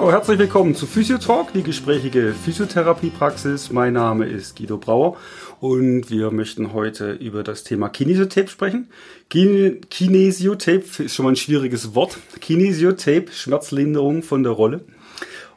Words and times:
So, 0.00 0.10
herzlich 0.10 0.38
willkommen 0.38 0.74
zu 0.74 0.86
Physiotalk, 0.86 1.52
die 1.52 1.62
gesprächige 1.62 2.32
Physiotherapiepraxis. 2.32 3.70
Mein 3.70 3.92
Name 3.92 4.24
ist 4.24 4.56
Guido 4.56 4.78
Brauer 4.78 5.18
und 5.60 6.08
wir 6.08 6.30
möchten 6.30 6.72
heute 6.72 7.12
über 7.12 7.42
das 7.42 7.64
Thema 7.64 7.90
Kinesiotape 7.90 8.48
sprechen. 8.48 8.88
Kinesiotape 9.28 11.02
ist 11.02 11.14
schon 11.14 11.24
mal 11.24 11.32
ein 11.32 11.36
schwieriges 11.36 11.94
Wort. 11.94 12.16
Kinesiotape, 12.40 13.26
Schmerzlinderung 13.30 14.22
von 14.22 14.42
der 14.42 14.52
Rolle. 14.52 14.80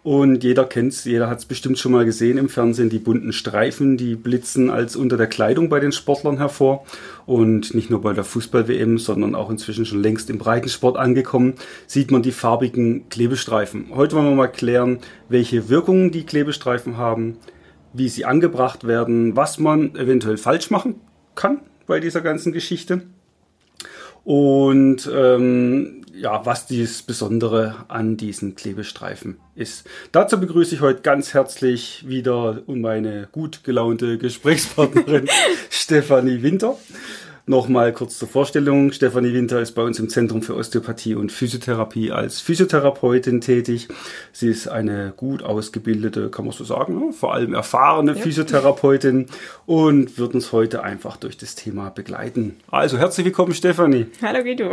Und 0.03 0.43
jeder 0.43 0.66
kennt's, 0.66 1.05
jeder 1.05 1.30
hat's 1.30 1.45
bestimmt 1.45 1.80
schon 1.80 1.93
mal 1.93 2.03
gesehen 2.03 2.38
im 2.38 2.49
Fernsehen, 2.49 2.89
die 2.89 2.99
bunten 2.99 3.31
Streifen, 3.31 3.95
die 3.95 4.16
blitzen 4.16 4.70
als 4.70 4.98
unter 4.98 5.16
der 5.16 5.27
Kleidung 5.27 5.70
bei 5.70 5.79
den 5.79 5.93
Sportlern 5.93 6.38
hervor. 6.38 6.85
Und 7.26 7.73
nicht 7.73 7.89
nur 7.89 8.02
bei 8.02 8.12
der 8.12 8.26
Fußball-WM, 8.26 8.98
sondern 8.98 9.34
auch 9.34 9.49
inzwischen 9.49 9.85
schon 9.85 10.03
längst 10.03 10.29
im 10.29 10.38
Breitensport 10.38 10.98
angekommen, 10.98 11.53
sieht 11.88 12.12
man 12.12 12.21
die 12.21 12.34
farbigen 12.34 13.07
Klebestreifen. 13.07 13.95
Heute 13.95 14.17
wollen 14.17 14.27
wir 14.27 14.35
mal 14.35 14.48
klären, 14.48 14.99
welche 15.29 15.70
Wirkungen 15.70 16.12
die 16.12 16.26
Klebestreifen 16.26 16.98
haben, 16.98 17.37
wie 17.93 18.09
sie 18.09 18.26
angebracht 18.26 18.85
werden, 18.85 19.37
was 19.37 19.57
man 19.57 19.96
eventuell 19.96 20.37
falsch 20.37 20.70
machen 20.70 20.96
kann 21.34 21.62
bei 21.87 22.01
dieser 22.01 22.20
ganzen 22.20 22.51
Geschichte. 22.51 23.04
Und 24.26 25.09
ähm, 25.13 26.02
ja, 26.13 26.45
was 26.45 26.67
dieses 26.67 27.01
Besondere 27.01 27.85
an 27.87 28.17
diesen 28.17 28.55
Klebestreifen 28.55 29.39
ist. 29.55 29.89
Dazu 30.11 30.39
begrüße 30.39 30.75
ich 30.75 30.81
heute 30.81 31.01
ganz 31.01 31.33
herzlich 31.33 32.07
wieder 32.07 32.61
meine 32.67 33.27
gut 33.31 33.63
gelaunte 33.63 34.17
Gesprächspartnerin 34.17 35.27
Stefanie 35.69 36.43
Winter. 36.43 36.77
Nochmal 37.46 37.91
kurz 37.91 38.18
zur 38.20 38.30
Vorstellung. 38.30 38.94
Stefanie 38.94 39.34
Winter 39.34 39.60
ist 39.60 39.74
bei 39.74 39.82
uns 39.82 39.99
im 39.99 40.08
Zentrum 40.08 40.41
für 40.41 40.55
Osteopathie 40.55 41.16
und 41.16 41.30
Physiotherapie 41.30 42.10
als 42.10 42.40
Physiotherapeutin 42.40 43.41
tätig. 43.41 43.90
Sie 44.32 44.48
ist 44.48 44.70
eine 44.70 45.13
gut 45.18 45.44
ausgebildete, 45.44 46.30
kann 46.30 46.46
man 46.46 46.54
so 46.54 46.64
sagen, 46.64 47.08
ne? 47.08 47.12
vor 47.12 47.34
allem 47.34 47.54
erfahrene 47.54 48.14
ja. 48.14 48.18
Physiotherapeutin 48.18 49.26
und 49.66 50.18
wird 50.18 50.36
uns 50.36 50.54
heute 50.54 50.84
einfach 50.84 51.18
durch 51.18 51.36
das 51.36 51.55
Thema 51.55 51.90
begleiten. 51.90 52.55
Also 52.71 52.98
herzlich 52.98 53.26
willkommen, 53.26 53.54
Stefanie. 53.54 54.05
Hallo 54.21 54.41
Guido. 54.41 54.71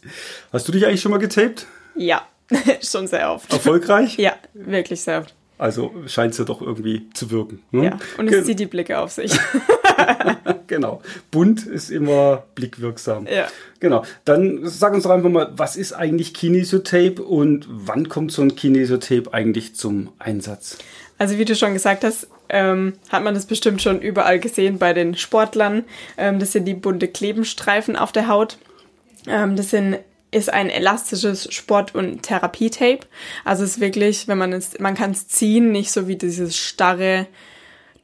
Hast 0.52 0.66
du 0.66 0.72
dich 0.72 0.86
eigentlich 0.86 1.02
schon 1.02 1.12
mal 1.12 1.18
getaped? 1.18 1.66
Ja, 1.94 2.26
schon 2.82 3.06
sehr 3.06 3.30
oft. 3.30 3.52
Erfolgreich? 3.52 4.18
Ja, 4.18 4.32
wirklich 4.54 5.02
sehr 5.02 5.20
oft. 5.20 5.36
Also 5.56 5.94
scheint 6.06 6.32
es 6.32 6.38
ja 6.38 6.44
doch 6.44 6.62
irgendwie 6.62 7.10
zu 7.14 7.30
wirken. 7.30 7.62
Ne? 7.70 7.84
Ja, 7.84 7.98
und 8.16 8.26
es 8.26 8.32
Ge 8.32 8.44
zieht 8.44 8.58
die 8.58 8.66
Blicke 8.66 8.98
auf 8.98 9.12
sich. 9.12 9.38
genau. 10.66 11.02
Bunt 11.30 11.66
ist 11.66 11.90
immer 11.90 12.44
blickwirksam. 12.54 13.26
Ja. 13.26 13.48
Genau. 13.80 14.04
Dann 14.24 14.60
sag 14.64 14.94
uns 14.94 15.04
doch 15.04 15.10
einfach 15.10 15.30
mal, 15.30 15.52
was 15.56 15.76
ist 15.76 15.92
eigentlich 15.92 16.34
Kinesiotape 16.34 17.22
und 17.22 17.66
wann 17.68 18.08
kommt 18.08 18.32
so 18.32 18.42
ein 18.42 18.56
Kinesiotape 18.56 19.32
eigentlich 19.32 19.74
zum 19.74 20.12
Einsatz? 20.18 20.78
Also 21.18 21.38
wie 21.38 21.44
du 21.44 21.56
schon 21.56 21.74
gesagt 21.74 22.04
hast, 22.04 22.28
ähm, 22.48 22.94
hat 23.08 23.24
man 23.24 23.34
das 23.34 23.46
bestimmt 23.46 23.82
schon 23.82 24.00
überall 24.00 24.38
gesehen 24.38 24.78
bei 24.78 24.92
den 24.92 25.16
Sportlern. 25.16 25.84
Ähm, 26.16 26.38
das 26.38 26.52
sind 26.52 26.64
die 26.64 26.74
bunte 26.74 27.08
Klebenstreifen 27.08 27.96
auf 27.96 28.12
der 28.12 28.28
Haut. 28.28 28.58
Ähm, 29.26 29.56
das 29.56 29.70
sind 29.70 29.98
ist 30.30 30.52
ein 30.52 30.68
elastisches 30.68 31.52
Sport- 31.52 31.94
und 31.94 32.22
Therapietape. 32.22 33.06
Also 33.44 33.64
es 33.64 33.72
ist 33.72 33.80
wirklich, 33.80 34.28
wenn 34.28 34.38
man 34.38 34.52
es, 34.52 34.78
man 34.78 34.94
kann 34.94 35.12
es 35.12 35.26
ziehen, 35.28 35.72
nicht 35.72 35.90
so 35.90 36.06
wie 36.06 36.16
dieses 36.16 36.56
starre 36.56 37.26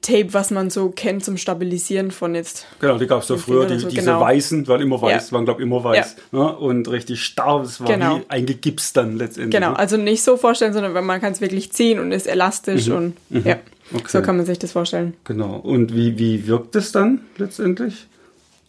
Tape, 0.05 0.35
was 0.35 0.51
man 0.51 0.71
so 0.71 0.91
kennt 0.91 1.25
zum 1.25 1.37
Stabilisieren 1.37 2.11
von 2.11 2.35
jetzt. 2.35 2.67
Genau, 2.79 2.99
die 2.99 3.07
gab 3.07 3.23
es 3.23 3.29
ja 3.29 3.37
früher, 3.37 3.67
die, 3.67 3.79
so. 3.79 3.89
diese 3.89 4.03
genau. 4.03 4.21
weißen, 4.21 4.69
waren 4.69 4.83
immer 4.83 5.01
weiß, 5.01 5.31
ja. 5.31 5.33
waren 5.33 5.45
glaube 5.45 5.63
ich 5.63 5.67
immer 5.67 5.83
weiß. 5.83 6.17
Ja. 6.33 6.39
Ne? 6.39 6.57
Und 6.57 6.89
richtig 6.89 7.25
starr, 7.25 7.63
das 7.63 7.81
war 7.81 7.87
genau. 7.87 8.19
wie 8.19 8.23
eingegipst 8.29 8.97
dann 8.97 9.17
letztendlich. 9.17 9.55
Genau, 9.55 9.71
ne? 9.71 9.79
also 9.79 9.97
nicht 9.97 10.23
so 10.23 10.37
vorstellen, 10.37 10.75
sondern 10.75 10.93
man 11.05 11.21
kann 11.21 11.33
es 11.33 11.41
wirklich 11.41 11.73
ziehen 11.73 11.99
und 11.99 12.13
ist 12.13 12.27
elastisch 12.27 12.89
mhm. 12.89 12.95
und 12.95 13.15
mhm. 13.31 13.43
ja, 13.45 13.57
okay. 13.93 14.05
so 14.07 14.23
kann 14.23 14.37
man 14.37 14.47
sich 14.47 14.59
das 14.59 14.73
vorstellen. 14.73 15.15
Genau, 15.25 15.57
und 15.57 15.95
wie, 15.95 16.19
wie 16.19 16.47
wirkt 16.47 16.77
es 16.77 16.93
dann 16.93 17.23
letztendlich? 17.39 18.07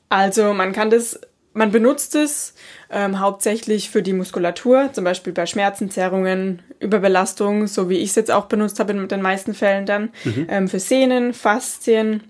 Also 0.10 0.54
man 0.54 0.72
kann 0.72 0.90
das 0.90 1.20
man 1.56 1.72
benutzt 1.72 2.16
es 2.16 2.54
ähm, 2.92 3.20
hauptsächlich 3.20 3.90
für 3.90 4.04
die 4.04 4.14
Muskulatur, 4.14 4.90
zum 4.92 5.06
Beispiel 5.06 5.34
bei 5.34 5.46
Schmerzen, 5.46 5.90
Zerrungen, 5.90 6.62
Überbelastung, 6.80 7.68
so 7.68 7.90
wie 7.90 7.98
ich 7.98 8.10
es 8.10 8.16
jetzt 8.16 8.30
auch 8.30 8.46
benutzt 8.46 8.80
habe 8.80 8.92
in 8.92 9.08
den 9.08 9.22
meisten 9.22 9.54
Fällen 9.54 9.86
dann, 9.86 10.10
mhm. 10.26 10.48
ähm, 10.50 10.68
für 10.68 10.80
Sehnen, 10.80 11.34
Faszien, 11.34 12.24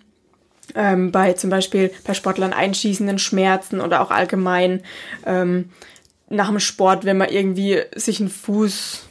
ähm, 0.76 1.12
bei 1.12 1.34
zum 1.34 1.50
Beispiel 1.50 1.92
bei 2.06 2.14
Sportlern 2.14 2.54
einschießenden 2.54 3.18
Schmerzen 3.20 3.82
oder 3.82 4.02
auch 4.02 4.12
allgemein 4.12 4.84
ähm, 5.26 5.70
nach 6.30 6.50
dem 6.50 6.60
Sport, 6.60 7.04
wenn 7.04 7.18
man 7.18 7.30
irgendwie 7.30 7.82
sich 7.96 8.20
einen 8.20 8.30
Fuß 8.30 9.04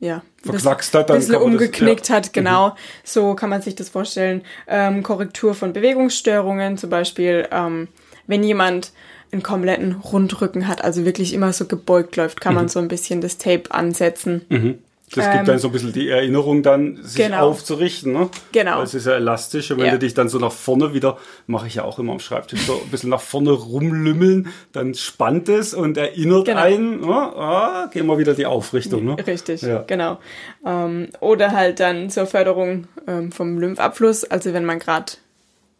ja, 0.00 0.22
verknackst 0.44 0.94
hat, 0.94 1.10
dann 1.10 1.18
bisschen 1.18 1.36
umgeknickt 1.36 2.02
das, 2.02 2.08
ja. 2.08 2.14
hat, 2.16 2.32
genau. 2.32 2.68
Mhm. 2.70 2.74
So 3.04 3.34
kann 3.34 3.50
man 3.50 3.62
sich 3.62 3.74
das 3.74 3.88
vorstellen. 3.88 4.42
Ähm, 4.66 5.02
Korrektur 5.02 5.54
von 5.54 5.72
Bewegungsstörungen, 5.72 6.76
zum 6.76 6.90
Beispiel, 6.90 7.48
ähm, 7.50 7.88
wenn 8.26 8.42
jemand 8.42 8.92
einen 9.32 9.42
kompletten 9.42 9.92
Rundrücken 9.92 10.68
hat, 10.68 10.84
also 10.84 11.04
wirklich 11.04 11.32
immer 11.32 11.52
so 11.52 11.66
gebeugt 11.66 12.16
läuft, 12.16 12.40
kann 12.40 12.52
mhm. 12.54 12.60
man 12.60 12.68
so 12.68 12.78
ein 12.78 12.88
bisschen 12.88 13.20
das 13.20 13.38
Tape 13.38 13.70
ansetzen. 13.70 14.44
Mhm. 14.48 14.78
Das 15.14 15.26
gibt 15.26 15.40
ähm, 15.40 15.44
dann 15.44 15.58
so 15.58 15.68
ein 15.68 15.72
bisschen 15.72 15.92
die 15.92 16.08
Erinnerung 16.08 16.62
dann, 16.62 16.98
sich 17.02 17.22
genau. 17.22 17.48
aufzurichten, 17.48 18.12
ne? 18.12 18.30
Genau. 18.52 18.78
Weil 18.78 18.84
es 18.84 18.94
ist 18.94 19.06
ja 19.06 19.12
elastisch 19.12 19.70
und 19.70 19.78
wenn 19.78 19.86
ja. 19.86 19.92
du 19.92 19.98
dich 19.98 20.14
dann 20.14 20.28
so 20.28 20.38
nach 20.38 20.52
vorne 20.52 20.94
wieder, 20.94 21.18
mache 21.46 21.66
ich 21.66 21.74
ja 21.74 21.84
auch 21.84 21.98
immer 21.98 22.12
am 22.12 22.18
Schreibtisch, 22.18 22.60
so 22.62 22.80
ein 22.82 22.90
bisschen 22.90 23.10
nach 23.10 23.20
vorne 23.20 23.50
rumlümmeln, 23.50 24.48
dann 24.72 24.94
spannt 24.94 25.50
es 25.50 25.74
und 25.74 25.98
erinnert 25.98 26.46
genau. 26.46 26.60
einen, 26.60 27.00
ne? 27.00 27.14
ah, 27.14 27.90
gehen 27.92 28.06
wir 28.06 28.16
wieder 28.16 28.34
die 28.34 28.46
Aufrichtung, 28.46 29.04
ne? 29.04 29.16
Richtig, 29.26 29.60
ja. 29.62 29.84
genau. 29.86 30.18
Ähm, 30.64 31.08
oder 31.20 31.52
halt 31.52 31.80
dann 31.80 32.08
zur 32.08 32.26
Förderung 32.26 32.86
ähm, 33.06 33.32
vom 33.32 33.58
Lymphabfluss, 33.58 34.24
also 34.24 34.54
wenn 34.54 34.64
man 34.64 34.78
gerade 34.78 35.12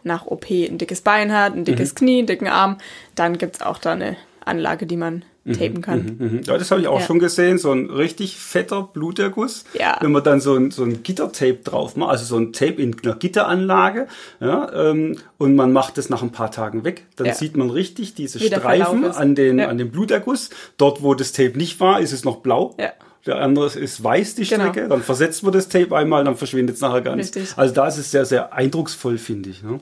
nach 0.05 0.27
OP 0.27 0.51
ein 0.51 0.79
dickes 0.79 1.01
Bein 1.01 1.33
hat, 1.33 1.55
ein 1.55 1.65
dickes 1.65 1.93
mhm. 1.93 1.97
Knie, 1.97 2.19
einen 2.19 2.27
dicken 2.27 2.49
Arm, 2.49 2.79
dann 3.15 3.39
gibt 3.39 3.57
es 3.57 3.63
auch 3.63 3.79
da 3.79 3.93
eine 3.93 4.17
Anlage, 4.45 4.87
die 4.87 4.97
man 4.97 5.25
mhm, 5.45 5.53
tapen 5.55 5.83
kann. 5.83 6.17
Mhm, 6.19 6.27
mhm, 6.27 6.41
ja, 6.45 6.59
das 6.59 6.71
habe 6.71 6.81
ich 6.81 6.89
auch 6.89 7.01
ja. 7.01 7.07
schon 7.07 7.19
gesehen, 7.19 7.59
so 7.59 7.73
ein 7.73 7.91
richtig 7.91 8.37
fetter 8.37 8.89
Bluterguss. 8.93 9.65
Ja. 9.75 9.99
Wenn 10.01 10.13
man 10.13 10.25
dann 10.25 10.41
so 10.41 10.55
ein, 10.55 10.71
so 10.71 10.85
ein 10.85 11.03
Gittertape 11.03 11.61
drauf 11.65 11.97
macht, 11.97 12.11
also 12.11 12.25
so 12.25 12.37
ein 12.37 12.53
Tape 12.53 12.83
in 12.83 12.97
einer 13.03 13.17
Gitteranlage, 13.17 14.09
ja, 14.41 14.91
ähm, 14.91 15.17
und 15.39 15.57
man 15.57 15.73
macht 15.73 15.99
das 15.99 16.09
nach 16.09 16.23
ein 16.23 16.33
paar 16.33 16.51
Tagen 16.51 16.85
weg, 16.85 17.07
dann 17.17 17.29
ja. 17.29 17.35
sieht 17.35 17.57
man 17.57 17.71
richtig 17.71 18.15
diese 18.15 18.41
Streifen 18.41 19.05
an 19.05 19.35
den, 19.35 19.61
an 19.61 19.79
den 19.79 19.91
Bluterguss. 19.91 20.51
Dort, 20.77 21.03
wo 21.03 21.15
das 21.15 21.33
Tape 21.33 21.57
nicht 21.57 21.81
war, 21.81 22.01
ist 22.01 22.13
es 22.13 22.25
noch 22.25 22.39
blau. 22.39 22.75
Ja 22.79 22.93
der 23.27 23.37
andere 23.37 23.67
ist 23.79 24.03
weiß, 24.03 24.35
die 24.35 24.45
genau. 24.45 24.65
Strecke, 24.65 24.81
genau. 24.83 24.95
dann 24.97 25.03
versetzt 25.03 25.43
man 25.43 25.53
das 25.53 25.69
Tape 25.69 25.97
einmal, 25.97 26.25
dann 26.25 26.37
verschwindet 26.37 26.77
es 26.77 26.83
nachher 26.83 27.03
ganz. 27.03 27.37
Richtig. 27.37 27.57
Also 27.57 27.75
da 27.75 27.87
ist 27.87 27.99
es 27.99 28.11
sehr, 28.11 28.25
sehr 28.25 28.53
eindrucksvoll, 28.53 29.19
finde 29.19 29.51
ich. 29.51 29.63
Ne? 29.63 29.81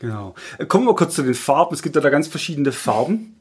Genau. 0.00 0.34
Kommen 0.68 0.86
wir 0.86 0.94
kurz 0.94 1.14
zu 1.14 1.22
den 1.22 1.34
Farben. 1.34 1.74
Es 1.74 1.82
gibt 1.82 1.96
ja 1.96 2.00
da 2.00 2.10
ganz 2.10 2.28
verschiedene 2.28 2.72
Farben. 2.72 3.34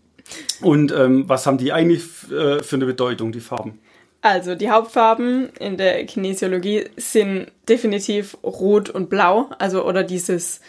Und 0.62 0.92
ähm, 0.92 1.30
was 1.30 1.46
haben 1.46 1.58
die 1.58 1.72
eigentlich 1.72 2.03
äh, 2.31 2.62
für 2.62 2.75
eine 2.75 2.86
Bedeutung, 2.86 3.31
die 3.31 3.40
Farben? 3.40 3.80
Also 4.22 4.56
die 4.56 4.70
Hauptfarben 4.70 5.50
in 5.60 5.78
der 5.78 6.06
Kinesiologie 6.06 6.86
sind 6.98 7.48
definitiv 7.69 8.38
Rot 8.44 8.90
und 8.90 9.10
Blau, 9.10 9.50
also 9.60 9.86
oder 9.86 10.04
dieses 10.04 10.60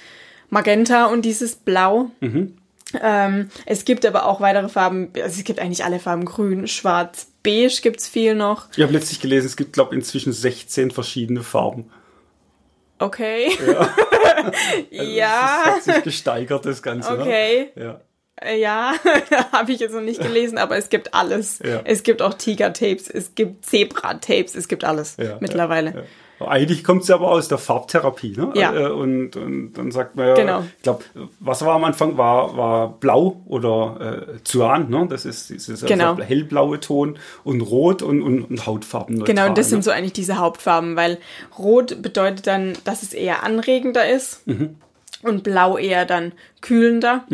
Magenta 0.50 1.06
und 1.06 1.24
dieses 1.24 1.56
Blau. 1.56 2.10
Mhm. 2.20 2.54
Ähm, 3.00 3.50
es 3.66 3.84
gibt 3.84 4.06
aber 4.06 4.26
auch 4.26 4.40
weitere 4.40 4.68
Farben, 4.68 5.10
also 5.14 5.38
es 5.38 5.44
gibt 5.44 5.58
eigentlich 5.58 5.84
alle 5.84 5.98
Farben, 5.98 6.24
grün, 6.24 6.66
schwarz, 6.66 7.28
beige 7.42 7.80
gibt 7.82 8.00
es 8.00 8.08
viel 8.08 8.34
noch. 8.34 8.68
Ich 8.76 8.82
habe 8.82 8.92
letztlich 8.92 9.20
gelesen, 9.20 9.46
es 9.46 9.56
gibt, 9.56 9.72
glaube 9.74 9.94
ich, 9.94 9.98
inzwischen 9.98 10.32
16 10.32 10.90
verschiedene 10.90 11.42
Farben. 11.42 11.90
Okay. 12.98 13.50
Ja. 13.66 13.80
also 14.42 14.52
ja. 14.90 15.64
Es 15.64 15.86
hat 15.86 15.94
sich 15.94 16.02
gesteigert, 16.02 16.66
das 16.66 16.82
Ganze. 16.82 17.12
Ne? 17.12 17.20
Okay. 17.20 17.70
Ne? 17.74 17.84
Ja. 17.84 18.00
Äh, 18.40 18.60
ja, 18.60 18.94
habe 19.52 19.72
ich 19.72 19.80
jetzt 19.80 19.92
noch 19.92 20.00
nicht 20.00 20.20
gelesen, 20.20 20.58
aber 20.58 20.76
es 20.76 20.88
gibt 20.88 21.14
alles. 21.14 21.60
Ja. 21.64 21.82
Es 21.84 22.02
gibt 22.02 22.22
auch 22.22 22.34
Tiger-Tapes, 22.34 23.08
es 23.08 23.34
gibt 23.34 23.66
Zebra-Tapes, 23.66 24.54
es 24.54 24.68
gibt 24.68 24.84
alles 24.84 25.16
ja, 25.16 25.38
mittlerweile. 25.40 26.06
Eigentlich 26.40 26.84
kommt 26.84 27.02
es 27.02 27.08
ja 27.08 27.16
aber 27.16 27.30
aus 27.30 27.48
der 27.48 27.58
Farbtherapie, 27.58 28.34
ne? 28.36 28.50
Ja. 28.54 28.72
Äh, 28.74 28.90
Und, 28.90 29.36
und 29.36 29.72
dann 29.72 29.90
sagt 29.90 30.16
man 30.16 30.28
ja, 30.28 30.34
Genau. 30.34 30.64
ich 30.76 30.82
glaube, 30.82 31.04
was 31.40 31.64
war 31.64 31.74
am 31.74 31.84
Anfang? 31.84 32.16
War, 32.16 32.56
war 32.56 32.88
blau 33.00 33.40
oder 33.46 34.26
äh, 34.36 34.38
Cyan, 34.44 34.88
ne? 34.88 35.06
Das 35.10 35.24
ist 35.24 35.50
dieses 35.50 35.84
Genau. 35.84 36.10
also 36.10 36.22
hellblaue 36.22 36.80
Ton 36.80 37.18
und 37.44 37.60
rot 37.62 38.02
und, 38.02 38.22
und, 38.22 38.44
und 38.44 38.66
Hautfarben. 38.66 39.24
Genau, 39.24 39.46
und 39.48 39.58
das 39.58 39.66
ne? 39.66 39.70
sind 39.70 39.84
so 39.84 39.90
eigentlich 39.90 40.12
diese 40.12 40.38
Hauptfarben, 40.38 40.94
weil 40.96 41.18
Rot 41.58 42.02
bedeutet 42.02 42.46
dann, 42.46 42.74
dass 42.84 43.02
es 43.02 43.12
eher 43.12 43.42
anregender 43.42 44.08
ist 44.08 44.46
Mhm. 44.46 44.76
und 45.22 45.42
Blau 45.42 45.76
eher 45.76 46.04
dann 46.04 46.32
kühlender. 46.60 47.24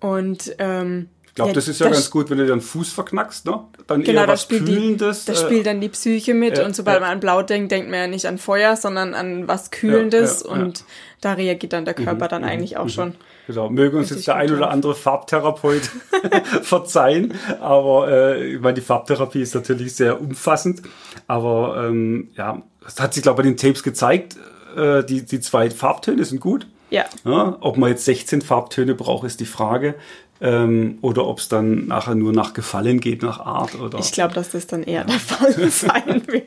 Und 0.00 0.54
ähm, 0.58 1.08
Ich 1.34 1.36
glaube, 1.36 1.50
ja, 1.50 1.54
das 1.56 1.66
ist 1.66 1.80
ja 1.80 1.88
das- 1.88 1.96
ganz 1.96 2.10
gut, 2.12 2.30
wenn 2.30 2.38
du 2.38 2.46
den 2.46 2.60
Fuß 2.60 2.92
verknackst, 2.92 3.44
ne? 3.44 3.64
Dann 3.88 4.04
Genau, 4.04 4.20
eher 4.20 4.28
was 4.28 4.46
die, 4.46 4.58
Kühlendes. 4.60 5.24
da 5.24 5.32
äh, 5.32 5.36
spielt 5.36 5.66
dann 5.66 5.80
die 5.80 5.88
Psyche 5.88 6.32
mit 6.32 6.58
ja, 6.58 6.64
und 6.64 6.76
sobald 6.76 6.98
ja. 6.98 7.00
man 7.00 7.10
an 7.10 7.18
Blau 7.18 7.42
denkt, 7.42 7.72
denkt 7.72 7.90
man 7.90 7.98
ja 7.98 8.06
nicht 8.06 8.26
an 8.26 8.38
Feuer, 8.38 8.76
sondern 8.76 9.14
an 9.14 9.48
was 9.48 9.72
Kühlendes 9.72 10.42
und 10.42 10.84
da 11.20 11.32
reagiert 11.32 11.72
dann 11.72 11.84
der 11.84 11.94
Körper 11.94 12.28
dann 12.28 12.44
eigentlich 12.44 12.76
auch 12.76 12.88
schon. 12.88 13.14
Genau, 13.48 13.68
möge 13.68 13.96
uns 13.96 14.10
jetzt 14.10 14.28
der 14.28 14.36
ein 14.36 14.54
oder 14.54 14.70
andere 14.70 14.94
Farbtherapeut 14.94 15.90
verzeihen, 16.62 17.34
aber 17.60 18.08
äh, 18.10 18.54
ich 18.54 18.60
meine, 18.60 18.74
die 18.74 18.80
Farbtherapie 18.80 19.42
ist 19.42 19.56
natürlich 19.56 19.96
sehr 19.96 20.20
umfassend, 20.20 20.82
aber 21.26 21.84
ähm, 21.88 22.28
ja, 22.36 22.62
das 22.80 23.00
hat 23.00 23.12
sich, 23.12 23.24
glaube 23.24 23.42
ich, 23.42 23.44
bei 23.46 23.50
den 23.50 23.56
Tapes 23.56 23.82
gezeigt, 23.82 24.36
äh, 24.76 25.02
die, 25.02 25.24
die 25.24 25.40
zwei 25.40 25.68
Farbtöne 25.70 26.24
sind 26.24 26.40
gut. 26.40 26.68
Ja, 26.90 27.06
Ja, 27.24 27.56
ob 27.60 27.76
man 27.76 27.90
jetzt 27.90 28.04
16 28.04 28.40
Farbtöne 28.42 28.94
braucht, 28.94 29.26
ist 29.26 29.40
die 29.40 29.46
Frage. 29.46 29.96
Ähm, 30.40 30.98
oder 31.00 31.26
ob 31.26 31.38
es 31.38 31.48
dann 31.48 31.86
nachher 31.86 32.14
nur 32.14 32.32
nach 32.32 32.52
Gefallen 32.54 33.00
geht, 33.00 33.22
nach 33.22 33.38
Art 33.40 33.74
oder. 33.80 33.98
ich 34.00 34.12
glaube, 34.12 34.34
dass 34.34 34.50
das 34.50 34.66
dann 34.66 34.82
eher 34.82 35.04
der 35.04 35.18
Fall 35.18 35.52
sein 35.70 36.22
wird. 36.26 36.44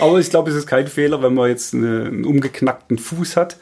Aber 0.00 0.18
ich 0.18 0.30
glaube, 0.30 0.50
es 0.50 0.56
ist 0.56 0.66
kein 0.66 0.86
Fehler, 0.86 1.22
wenn 1.22 1.34
man 1.34 1.48
jetzt 1.48 1.74
eine, 1.74 2.06
einen 2.06 2.24
umgeknackten 2.24 2.98
Fuß 2.98 3.36
hat, 3.36 3.58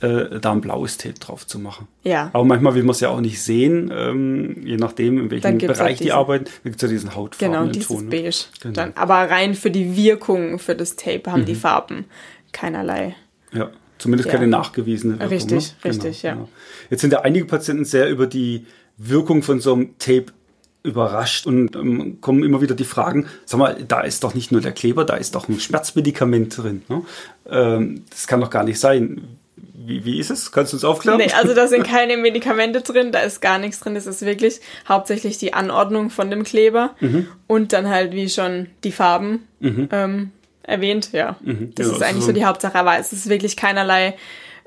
äh, 0.00 0.40
da 0.40 0.50
ein 0.50 0.60
blaues 0.60 0.98
Tape 0.98 1.14
drauf 1.14 1.46
zu 1.46 1.60
machen. 1.60 1.86
Ja. 2.02 2.30
Aber 2.32 2.44
manchmal 2.44 2.74
will 2.74 2.82
man 2.82 2.90
es 2.90 3.00
ja 3.00 3.08
auch 3.10 3.20
nicht 3.20 3.40
sehen, 3.40 3.92
ähm, 3.94 4.56
je 4.66 4.76
nachdem, 4.76 5.18
in 5.20 5.30
welchem 5.30 5.58
Bereich 5.58 5.78
halt 5.78 6.00
die 6.00 6.04
diese- 6.04 6.14
arbeiten. 6.16 6.44
Da 6.46 6.50
gibt 6.64 6.76
es 6.76 6.82
ja 6.82 6.88
diesen 6.88 7.08
Genau, 7.10 7.20
hautfarbenen 7.22 7.72
dieses 7.72 7.88
Ton. 7.88 8.04
ne? 8.06 8.10
Beige. 8.10 8.36
Genau. 8.62 8.74
Dann, 8.74 8.92
aber 8.96 9.14
rein 9.30 9.54
für 9.54 9.70
die 9.70 9.96
Wirkung 9.96 10.58
für 10.58 10.74
das 10.74 10.96
Tape 10.96 11.30
haben 11.30 11.42
Mhm. 11.42 11.46
die 11.46 11.54
Farben 11.54 12.04
keinerlei. 12.52 13.14
Ja, 13.52 13.70
zumindest 14.02 14.26
Ja. 14.28 14.34
keine 14.34 14.48
nachgewiesene 14.48 15.14
Wirkung. 15.14 15.28
Richtig, 15.28 15.74
ne? 15.82 15.90
richtig, 15.90 16.22
ja. 16.22 16.48
Jetzt 16.90 17.00
sind 17.00 17.12
ja 17.12 17.20
einige 17.22 17.46
Patienten 17.46 17.84
sehr 17.84 18.10
über 18.10 18.26
die 18.26 18.66
Wirkung 18.98 19.42
von 19.42 19.60
so 19.60 19.72
einem 19.72 19.98
Tape 19.98 20.26
überrascht 20.84 21.46
und 21.46 21.76
ähm, 21.76 22.20
kommen 22.20 22.42
immer 22.42 22.60
wieder 22.60 22.74
die 22.74 22.84
Fragen, 22.84 23.26
sag 23.44 23.58
mal, 23.58 23.76
da 23.86 24.00
ist 24.00 24.24
doch 24.24 24.34
nicht 24.34 24.50
nur 24.50 24.60
der 24.60 24.72
Kleber, 24.72 25.04
da 25.04 25.14
ist 25.14 25.34
doch 25.36 25.48
ein 25.48 25.60
Schmerzmedikament 25.60 26.58
drin. 26.58 26.82
Ne? 26.88 27.02
Ähm, 27.48 28.04
das 28.10 28.26
kann 28.26 28.40
doch 28.40 28.50
gar 28.50 28.64
nicht 28.64 28.80
sein. 28.80 29.38
Wie, 29.84 30.04
wie 30.04 30.18
ist 30.18 30.30
es? 30.30 30.50
Kannst 30.50 30.72
du 30.72 30.76
uns 30.76 30.84
aufklären? 30.84 31.18
Nee, 31.18 31.32
also 31.32 31.54
da 31.54 31.68
sind 31.68 31.84
keine 31.86 32.16
Medikamente 32.16 32.80
drin, 32.80 33.12
da 33.12 33.20
ist 33.20 33.40
gar 33.40 33.58
nichts 33.60 33.78
drin. 33.80 33.94
Das 33.94 34.06
ist 34.08 34.22
wirklich 34.22 34.60
hauptsächlich 34.88 35.38
die 35.38 35.54
Anordnung 35.54 36.10
von 36.10 36.30
dem 36.30 36.42
Kleber 36.42 36.96
Mhm. 37.00 37.28
und 37.46 37.72
dann 37.72 37.88
halt, 37.88 38.12
wie 38.12 38.28
schon, 38.28 38.66
die 38.82 38.92
Farben 38.92 39.44
ähm, 39.60 40.30
erwähnt. 40.62 41.10
Ja, 41.12 41.36
das 41.40 41.46
Genau, 41.46 41.68
ist 41.76 41.78
also 41.92 42.04
eigentlich 42.04 42.20
so 42.22 42.26
so 42.28 42.32
die 42.32 42.44
Hauptsache, 42.44 42.78
aber 42.78 42.98
es 42.98 43.12
ist 43.12 43.28
wirklich 43.28 43.56
keinerlei 43.56 44.14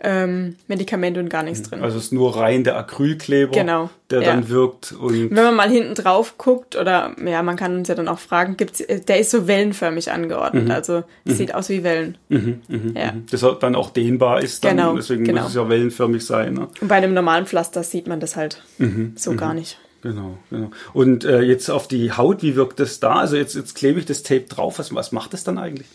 ähm, 0.03 0.57
Medikamente 0.67 1.21
und 1.21 1.29
gar 1.29 1.41
nichts 1.41 1.63
drin. 1.69 1.81
Also 1.81 1.97
es 1.97 2.05
ist 2.05 2.11
nur 2.11 2.35
rein 2.35 2.65
der 2.65 2.77
Acrylkleber, 2.77 3.53
Genau, 3.53 3.89
der 4.09 4.21
ja. 4.21 4.25
dann 4.27 4.49
wirkt 4.49 4.91
und 4.91 5.29
Wenn 5.33 5.43
man 5.43 5.55
mal 5.55 5.69
hinten 5.69 5.95
drauf 5.95 6.37
guckt, 6.37 6.75
oder 6.75 7.15
ja, 7.25 7.41
man 7.41 7.55
kann 7.55 7.77
uns 7.77 7.87
ja 7.87 7.95
dann 7.95 8.09
auch 8.09 8.19
fragen, 8.19 8.57
gibt's, 8.57 8.81
äh, 8.81 8.99
der 8.99 9.19
ist 9.19 9.31
so 9.31 9.47
wellenförmig 9.47 10.07
Mhm. 10.07 10.13
angeordnet. 10.13 10.69
Also 10.69 11.03
es 11.23 11.37
sieht 11.37 11.55
aus 11.55 11.69
wie 11.69 11.83
Wellen. 11.83 12.17
ja. 12.29 13.13
das 13.31 13.45
dann 13.61 13.73
auch 13.75 13.89
dehnbar 13.89 14.43
ist. 14.43 14.65
Dann, 14.65 14.75
Genau, 14.77 14.95
deswegen 14.97 15.23
genau. 15.23 15.43
muss 15.43 15.51
es 15.51 15.55
ja 15.55 15.69
wellenförmig 15.69 16.25
sein. 16.25 16.53
Ne? 16.55 16.67
Und 16.81 16.87
bei 16.89 16.95
einem 16.95 17.13
normalen 17.13 17.45
Pflaster 17.45 17.81
sieht 17.81 18.05
man 18.07 18.19
das 18.19 18.35
halt 18.35 18.61
Mhm, 18.77 19.13
so 19.15 19.33
gar 19.35 19.53
nicht. 19.53 19.79
Genau, 20.05 20.37
genau. 20.51 20.69
Und 20.93 21.25
äh, 21.25 21.41
jetzt 21.41 21.69
auf 21.69 21.87
die 21.87 22.11
Haut, 22.11 22.43
wie 22.43 22.55
wirkt 22.55 22.79
das 22.79 22.99
da? 22.99 23.15
Also 23.15 23.37
jetzt, 23.37 23.55
jetzt 23.55 23.73
klebe 23.73 23.99
ich 23.99 24.05
das 24.05 24.21
Tape 24.21 24.41
drauf. 24.47 24.77
Was, 24.77 24.93
was 24.93 25.11
macht 25.11 25.33
das 25.33 25.43
dann 25.43 25.57
eigentlich? 25.57 25.87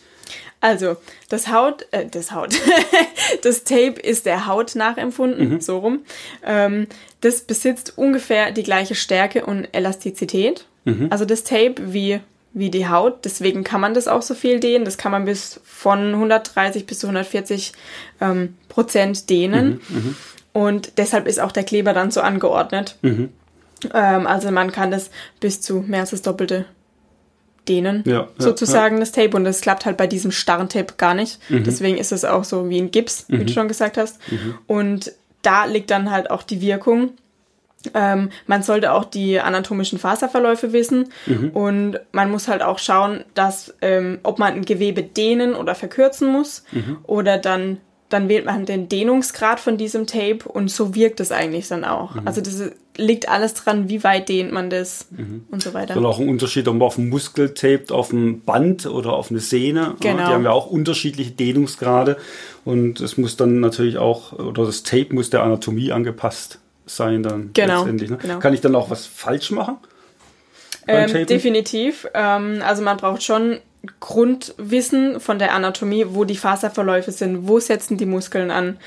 Also, 0.61 0.97
das 1.29 1.49
Haut, 1.49 1.87
äh, 1.93 2.07
das 2.11 2.33
Haut, 2.33 2.55
das 3.43 3.63
Tape 3.63 4.01
ist 4.03 4.27
der 4.27 4.47
Haut 4.49 4.75
nachempfunden, 4.75 5.49
Mhm. 5.51 5.61
so 5.61 5.79
rum. 5.79 6.01
Ähm, 6.45 6.89
das 7.21 7.43
besitzt 7.43 7.97
ungefähr 7.97 8.51
die 8.51 8.65
gleiche 8.65 8.97
Stärke 8.97 9.47
und 9.47 9.69
Elastizität. 9.73 10.67
Mhm. 10.85 11.07
Also 11.11 11.25
das 11.25 11.45
Tape 11.45 11.77
wie, 11.93 12.19
wie 12.53 12.71
die 12.71 12.89
Haut, 12.89 13.25
deswegen 13.25 13.63
kann 13.63 13.81
man 13.81 13.95
das 13.95 14.09
auch 14.09 14.23
so 14.23 14.35
viel 14.35 14.59
dehnen. 14.59 14.85
Das 14.85 14.99
kann 14.99 15.13
man 15.13 15.25
bis 15.25 15.61
von 15.65 16.15
130 16.15 16.85
bis 16.85 16.99
zu 16.99 17.07
140 17.07 17.73
ähm, 18.21 18.57
Prozent 18.69 19.31
dehnen. 19.31 19.81
Mhm, 19.89 20.17
Und 20.53 20.93
deshalb 20.99 21.27
ist 21.29 21.39
auch 21.41 21.53
der 21.53 21.63
Kleber 21.65 21.93
dann 21.93 22.11
so 22.11 22.21
angeordnet. 22.23 22.97
Mhm. 23.03 23.29
Ähm, 23.95 24.27
also 24.27 24.51
man 24.51 24.73
kann 24.73 24.91
das 24.91 25.11
bis 25.41 25.61
zu 25.61 25.85
mehr 25.87 26.01
als 26.01 26.11
das 26.11 26.23
Doppelte 26.23 26.65
dehnen, 27.69 28.03
Ja, 28.07 28.13
ja, 28.13 28.29
sozusagen 28.39 29.01
das 29.01 29.13
Tape. 29.13 29.37
Und 29.37 29.45
das 29.45 29.61
klappt 29.61 29.85
halt 29.87 29.97
bei 29.97 30.07
diesem 30.07 30.33
starren 30.33 30.69
Tape 30.69 30.95
gar 30.97 31.15
nicht. 31.15 31.39
Mhm. 31.51 31.65
Deswegen 31.65 31.99
ist 31.99 32.11
es 32.13 32.25
auch 32.25 32.45
so 32.45 32.69
wie 32.69 32.81
ein 32.81 32.91
Gips, 32.91 33.27
wie 33.29 33.45
du 33.45 33.53
schon 33.53 33.69
gesagt 33.69 33.97
hast. 33.97 34.19
Und 34.67 35.13
da 35.43 35.65
liegt 35.67 35.91
dann 35.91 36.11
halt 36.11 36.31
auch 36.31 36.43
die 36.43 36.61
Wirkung. 36.61 37.11
Ähm, 37.95 38.29
man 38.47 38.63
sollte 38.63 38.93
auch 38.93 39.07
die 39.07 39.41
anatomischen 39.41 39.99
Faserverläufe 39.99 40.75
wissen 40.75 41.09
Mhm. 41.27 41.51
und 41.51 42.01
man 42.13 42.31
muss 42.31 42.47
halt 42.47 42.61
auch 42.63 42.79
schauen, 42.79 43.25
dass 43.35 43.73
ähm, 43.81 44.19
ob 44.23 44.39
man 44.39 44.53
ein 44.53 44.65
Gewebe 44.67 45.03
dehnen 45.03 45.55
oder 45.55 45.75
verkürzen 45.75 46.31
muss 46.31 46.65
Mhm. 46.73 46.99
oder 47.05 47.39
dann 47.39 47.79
dann 48.11 48.29
wählt 48.29 48.45
man 48.45 48.67
den 48.67 48.89
Dehnungsgrad 48.89 49.61
von 49.61 49.77
diesem 49.79 50.07
Tape 50.09 50.41
und 50.47 50.69
so 50.69 50.95
wirkt 50.97 51.21
es 51.21 51.31
eigentlich 51.31 51.69
dann 51.69 51.85
auch. 51.85 52.17
Mhm. 52.17 52.23
Also 52.27 52.41
das 52.41 52.55
ist- 52.55 52.73
liegt 53.01 53.29
alles 53.29 53.55
dran, 53.55 53.89
wie 53.89 54.05
weit 54.05 54.29
dehnt 54.29 54.53
man 54.53 54.71
das 54.71 55.09
und 55.51 55.63
so 55.63 55.75
weiter. 55.75 55.95
Dann 55.95 56.07
auch 56.07 56.21
ein 56.21 56.29
Unterschied, 56.29 56.69
ob 56.69 56.75
man 56.75 56.83
auf 56.83 56.97
dem 56.97 57.09
Muskel 57.09 57.55
tapet, 57.55 57.91
auf 57.91 58.11
dem 58.11 58.43
Band 58.43 58.87
oder 58.87 59.15
auf 59.15 59.31
eine 59.31 59.41
Sehne. 59.41 59.95
Genau. 60.01 60.19
Ja, 60.19 60.27
die 60.27 60.35
haben 60.35 60.45
ja 60.45 60.51
auch 60.51 60.67
unterschiedliche 60.67 61.31
Dehnungsgrade. 61.31 62.17
Und 62.65 63.01
es 63.01 63.17
muss 63.17 63.37
dann 63.37 63.61
natürlich 63.61 63.99
auch, 63.99 64.33
oder 64.33 64.67
das 64.67 64.83
Tape 64.83 65.15
muss 65.15 65.31
der 65.31 65.43
Anatomie 65.43 65.93
angepasst 65.93 66.59
sein 66.87 67.23
dann 67.23 67.51
Genau, 67.55 67.79
letztendlich. 67.79 68.11
Ne? 68.11 68.19
genau. 68.21 68.39
Kann 68.39 68.53
ich 68.53 68.61
dann 68.61 68.75
auch 68.75 68.91
was 68.91 69.07
falsch 69.07 69.51
machen? 69.51 69.79
Ähm, 70.87 71.27
definitiv. 71.27 72.07
Ähm, 72.15 72.63
also 72.65 72.83
man 72.83 72.97
braucht 72.97 73.23
schon 73.23 73.59
Grundwissen 74.01 75.21
von 75.21 75.39
der 75.39 75.55
Anatomie, 75.55 76.07
wo 76.09 76.25
die 76.25 76.37
Faserverläufe 76.37 77.13
sind, 77.13 77.49
wo 77.49 77.61
setzen 77.61 77.97
die 77.97 78.07
Muskeln 78.07 78.51
an. 78.51 78.79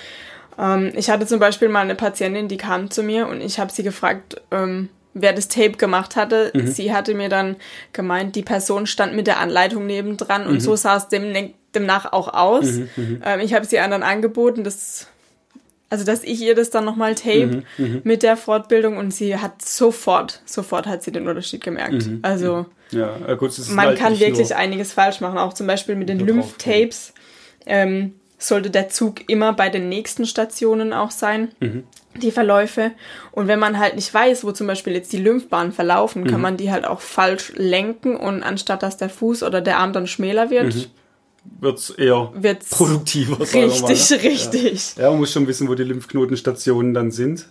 Ähm, 0.57 0.91
ich 0.95 1.09
hatte 1.09 1.25
zum 1.25 1.39
Beispiel 1.39 1.69
mal 1.69 1.81
eine 1.81 1.95
Patientin, 1.95 2.47
die 2.47 2.57
kam 2.57 2.91
zu 2.91 3.03
mir 3.03 3.27
und 3.27 3.41
ich 3.41 3.59
habe 3.59 3.71
sie 3.71 3.83
gefragt, 3.83 4.41
ähm, 4.51 4.89
wer 5.13 5.33
das 5.33 5.47
Tape 5.47 5.73
gemacht 5.73 6.15
hatte. 6.15 6.51
Mhm. 6.53 6.67
Sie 6.67 6.93
hatte 6.93 7.13
mir 7.13 7.29
dann 7.29 7.55
gemeint, 7.93 8.35
die 8.35 8.41
Person 8.43 8.85
stand 8.87 9.15
mit 9.15 9.27
der 9.27 9.39
Anleitung 9.39 9.85
nebendran 9.85 10.47
und 10.47 10.55
Mhm. 10.55 10.59
so 10.59 10.75
sah 10.75 10.97
es 10.97 11.07
dem, 11.07 11.53
demnach 11.75 12.11
auch 12.13 12.33
aus. 12.33 12.81
Ähm, 13.23 13.39
ich 13.39 13.53
habe 13.53 13.65
sie 13.65 13.75
dann 13.77 14.03
angeboten, 14.03 14.63
das 14.63 15.07
also 15.89 16.05
dass 16.05 16.23
ich 16.23 16.41
ihr 16.41 16.55
das 16.55 16.71
dann 16.71 16.85
nochmal 16.85 17.13
tape 17.13 17.63
Mhm, 17.77 18.01
mit 18.03 18.23
der 18.23 18.35
Fortbildung 18.35 18.97
und 18.97 19.13
sie 19.13 19.37
hat 19.37 19.61
sofort, 19.63 20.41
sofort 20.43 20.87
hat 20.87 21.03
sie 21.03 21.11
den 21.11 21.27
Unterschied 21.27 21.63
gemerkt. 21.63 22.07
Mhm, 22.07 22.19
Also 22.23 22.65
Ja, 22.89 23.15
äh, 23.27 23.35
gut, 23.35 23.51
man 23.69 23.85
halt 23.87 23.99
kann 23.99 24.19
wirklich 24.19 24.49
nur- 24.49 24.57
einiges 24.57 24.91
falsch 24.91 25.21
machen, 25.21 25.37
auch 25.37 25.53
zum 25.53 25.67
Beispiel 25.67 25.93
mit 25.95 26.09
den 26.09 26.19
Lymphtapes. 26.19 27.13
Ähm, 27.67 28.15
sollte 28.47 28.69
der 28.69 28.89
Zug 28.89 29.29
immer 29.29 29.53
bei 29.53 29.69
den 29.69 29.89
nächsten 29.89 30.25
Stationen 30.25 30.93
auch 30.93 31.11
sein, 31.11 31.51
Mhm. 31.59 31.83
die 32.21 32.31
Verläufe. 32.31 32.91
Und 33.31 33.47
wenn 33.47 33.59
man 33.59 33.79
halt 33.79 33.95
nicht 33.95 34.13
weiß, 34.13 34.43
wo 34.43 34.51
zum 34.51 34.67
Beispiel 34.67 34.93
jetzt 34.93 35.11
die 35.13 35.17
Lymphbahnen 35.17 35.71
verlaufen, 35.71 36.23
Mhm. 36.23 36.27
kann 36.27 36.41
man 36.41 36.57
die 36.57 36.71
halt 36.71 36.85
auch 36.85 37.01
falsch 37.01 37.53
lenken 37.55 38.15
und 38.15 38.43
anstatt 38.43 38.83
dass 38.83 38.97
der 38.97 39.09
Fuß 39.09 39.43
oder 39.43 39.61
der 39.61 39.79
Arm 39.79 39.93
dann 39.93 40.07
schmäler 40.07 40.49
wird, 40.49 40.89
wird 41.59 41.77
es 41.79 41.89
eher 41.89 42.31
wird's 42.35 42.69
produktiver. 42.69 43.37
wir 43.39 43.67
mal, 43.67 43.69
richtig, 43.89 44.09
ne? 44.11 44.23
richtig. 44.23 44.95
Ja, 44.97 45.09
man 45.09 45.19
muss 45.19 45.31
schon 45.33 45.47
wissen, 45.47 45.67
wo 45.67 45.75
die 45.75 45.83
Lymphknotenstationen 45.83 46.93
dann 46.93 47.11
sind. 47.11 47.47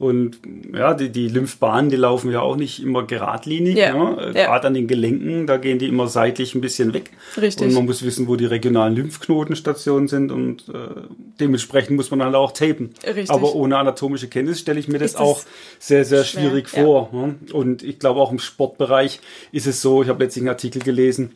Und 0.00 0.38
ja, 0.74 0.94
die, 0.94 1.10
die 1.10 1.28
Lymphbahnen, 1.28 1.90
die 1.90 1.96
laufen 1.96 2.32
ja 2.32 2.40
auch 2.40 2.56
nicht 2.56 2.82
immer 2.82 3.02
geradlinig. 3.02 3.76
Ja, 3.76 3.92
Ne? 3.92 4.32
ja. 4.34 4.46
Gerade 4.46 4.68
an 4.68 4.72
den 4.72 4.86
Gelenken, 4.86 5.46
da 5.46 5.58
gehen 5.58 5.78
die 5.78 5.88
immer 5.88 6.08
seitlich 6.08 6.54
ein 6.54 6.62
bisschen 6.62 6.94
weg. 6.94 7.10
Richtig. 7.38 7.68
Und 7.68 7.74
man 7.74 7.84
muss 7.84 8.02
wissen, 8.02 8.26
wo 8.26 8.36
die 8.36 8.46
regionalen 8.46 8.96
Lymphknotenstationen 8.96 10.08
sind 10.08 10.32
und 10.32 10.70
äh, 10.70 11.02
dementsprechend 11.38 11.96
muss 11.98 12.10
man 12.10 12.22
halt 12.22 12.34
auch 12.34 12.52
tapen. 12.52 12.94
Richtig. 13.04 13.28
Aber 13.28 13.54
ohne 13.54 13.76
anatomische 13.76 14.28
Kenntnis 14.28 14.60
stelle 14.60 14.80
ich 14.80 14.88
mir 14.88 14.98
das, 14.98 15.12
das 15.12 15.20
auch 15.20 15.42
sehr, 15.78 16.06
sehr 16.06 16.24
schwer, 16.24 16.44
schwierig 16.44 16.72
ja. 16.72 16.82
vor. 16.82 17.10
Ne? 17.12 17.34
Und 17.52 17.82
ich 17.82 17.98
glaube 17.98 18.20
auch 18.20 18.32
im 18.32 18.38
Sportbereich 18.38 19.20
ist 19.52 19.66
es 19.66 19.82
so, 19.82 20.02
ich 20.02 20.08
habe 20.08 20.24
letztlich 20.24 20.40
einen 20.44 20.48
Artikel 20.48 20.80
gelesen, 20.80 21.32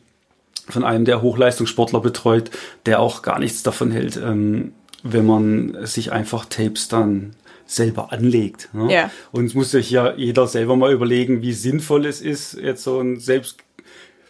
von 0.67 0.83
einem, 0.83 1.05
der 1.05 1.21
Hochleistungssportler 1.21 1.99
betreut, 1.99 2.49
der 2.87 2.99
auch 2.99 3.21
gar 3.21 3.37
nichts 3.37 3.61
davon 3.61 3.91
hält, 3.91 4.17
ähm, 4.17 4.73
wenn 5.03 5.27
man 5.27 5.85
sich 5.85 6.11
einfach 6.11 6.45
Tapes 6.45 6.87
dann 6.87 7.35
selber 7.65 8.11
anlegt. 8.11 8.69
Ne? 8.73 8.93
Ja. 8.93 9.11
Und 9.31 9.45
es 9.45 9.53
muss 9.53 9.71
sich 9.71 9.89
ja 9.89 10.13
jeder 10.15 10.47
selber 10.47 10.75
mal 10.75 10.91
überlegen, 10.93 11.41
wie 11.41 11.53
sinnvoll 11.53 12.05
es 12.05 12.21
ist, 12.21 12.53
jetzt 12.53 12.83
so 12.83 12.99
ein 12.99 13.19
selbst 13.19 13.57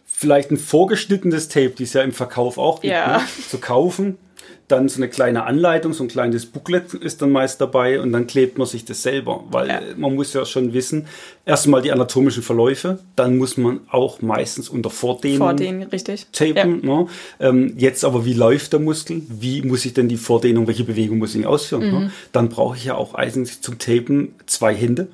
vielleicht 0.06 0.52
ein 0.52 0.58
vorgeschnittenes 0.58 1.50
Tape, 1.50 1.72
die 1.72 1.84
es 1.84 1.94
ja 1.94 2.02
im 2.02 2.14
Verkauf 2.14 2.58
auch 2.58 2.82
gibt, 2.82 2.94
Ja. 2.94 3.18
ne, 3.18 3.24
zu 3.50 3.58
kaufen. 3.58 4.18
Dann 4.68 4.90
so 4.90 4.98
eine 4.98 5.10
kleine 5.10 5.44
Anleitung, 5.46 5.94
so 5.94 6.04
ein 6.04 6.08
kleines 6.08 6.48
Booklet 6.48 6.96
ist 6.96 7.22
dann 7.22 7.32
meist 7.32 7.62
dabei 7.62 8.00
und 8.02 8.12
dann 8.12 8.26
klebt 8.26 8.58
man 8.58 8.66
sich 8.66 8.84
das 8.84 9.04
selber, 9.04 9.44
weil 9.52 9.68
Ja. 9.68 9.80
man 9.96 10.16
muss 10.16 10.34
ja 10.34 10.44
schon 10.44 10.74
wissen, 10.74 11.06
erstmal 11.46 11.84
die 11.84 11.92
anatomischen 11.92 12.42
Verläufe, 12.42 12.98
dann 13.16 13.38
muss 13.38 13.58
man 13.58 13.82
auch 13.92 14.24
meistens 14.24 14.68
unter 14.70 14.90
Vordehnung 14.90 15.38
Vor 15.50 15.54
denen, 15.54 15.84
richtig. 15.84 16.26
tapen. 16.32 16.84
Ne? 16.84 17.06
Ähm, 17.40 17.74
jetzt 17.78 18.04
aber, 18.04 18.26
wie 18.26 18.34
läuft 18.34 18.74
der 18.74 18.80
Muskel? 18.80 19.22
Wie 19.30 19.62
muss 19.62 19.86
ich 19.86 19.94
denn 19.94 20.10
die 20.10 20.18
Vordehnung, 20.18 20.66
welche 20.66 20.84
Bewegung 20.84 21.20
muss 21.20 21.36
ich 21.36 21.46
ausführen? 21.46 21.86
Mhm. 21.86 21.92
Ne? 22.00 22.12
Dann 22.32 22.50
brauche 22.50 22.76
ich 22.76 22.86
ja 22.86 22.96
auch 22.96 23.14
eigentlich 23.14 23.62
zum 23.62 23.78
Tapen 23.78 24.34
zwei 24.48 24.74
Hände. 24.74 25.10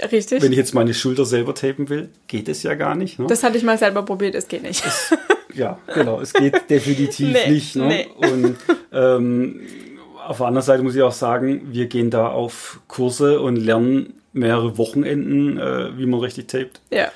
Ja, 0.00 0.06
richtig. 0.06 0.42
Wenn 0.42 0.52
ich 0.52 0.58
jetzt 0.58 0.74
meine 0.74 0.94
Schulter 0.94 1.24
selber 1.24 1.56
tapen 1.56 1.88
will, 1.88 2.08
geht 2.28 2.48
es 2.48 2.62
ja 2.62 2.74
gar 2.76 2.94
nicht. 2.94 3.18
Ne? 3.18 3.26
das 3.26 3.42
hatte 3.42 3.58
ich 3.58 3.64
mal 3.64 3.78
selber 3.78 4.04
probiert, 4.04 4.36
es 4.36 4.46
geht 4.46 4.62
nicht. 4.62 4.82
Ja, 5.54 5.78
genau, 5.92 6.20
es 6.20 6.32
geht 6.32 6.54
definitiv 6.70 7.32
Nee, 7.32 7.50
nicht. 7.50 7.76
Ne? 7.76 7.86
nee. 7.88 8.06
Und 8.16 8.56
ähm, 8.92 9.60
auf 10.26 10.36
der 10.38 10.46
anderen 10.46 10.64
Seite 10.64 10.82
muss 10.82 10.94
ich 10.94 11.02
auch 11.02 11.12
sagen, 11.12 11.62
wir 11.72 11.86
gehen 11.86 12.10
da 12.10 12.28
auf 12.28 12.80
Kurse 12.88 13.40
und 13.40 13.56
lernen 13.56 14.14
mehrere 14.32 14.78
Wochenenden, 14.78 15.58
äh, 15.58 15.96
wie 15.98 16.06
man 16.06 16.20
richtig 16.20 16.48
tapet. 16.48 16.80
ja, 16.90 17.08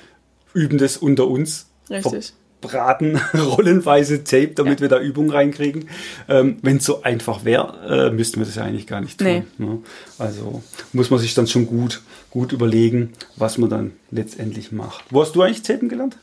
Üben 0.55 0.79
das 0.79 0.97
unter 0.97 1.29
uns. 1.29 1.69
richtig. 1.91 2.33
Braten 2.63 3.21
rollenweise 3.35 4.25
Tape, 4.25 4.49
damit 4.55 4.81
Ja. 4.81 4.81
wir 4.81 4.89
da 4.89 4.99
Übung 5.01 5.31
reinkriegen. 5.31 5.89
Ähm, 6.29 6.57
Wenn 6.63 6.79
es 6.79 6.85
so 6.85 7.03
einfach 7.03 7.45
wäre, 7.45 8.09
äh, 8.09 8.11
müssten 8.11 8.41
wir 8.41 8.47
das 8.47 8.55
ja 8.57 8.65
eigentlich 8.65 8.87
gar 8.87 9.01
nicht 9.03 9.19
tun. 9.19 9.27
Nee. 9.27 9.43
Ne? 9.59 9.79
Also 10.19 10.63
muss 10.95 11.11
man 11.11 11.21
sich 11.21 11.35
dann 11.35 11.47
schon 11.47 11.67
gut, 11.67 12.01
gut 12.31 12.53
überlegen, 12.53 13.13
was 13.37 13.59
man 13.59 13.69
dann 13.71 13.93
letztendlich 14.11 14.73
macht. 14.73 15.05
Wo 15.11 15.21
hast 15.21 15.37
du 15.37 15.43
eigentlich 15.43 15.63
Tapen 15.63 15.89
gelernt? 15.91 16.17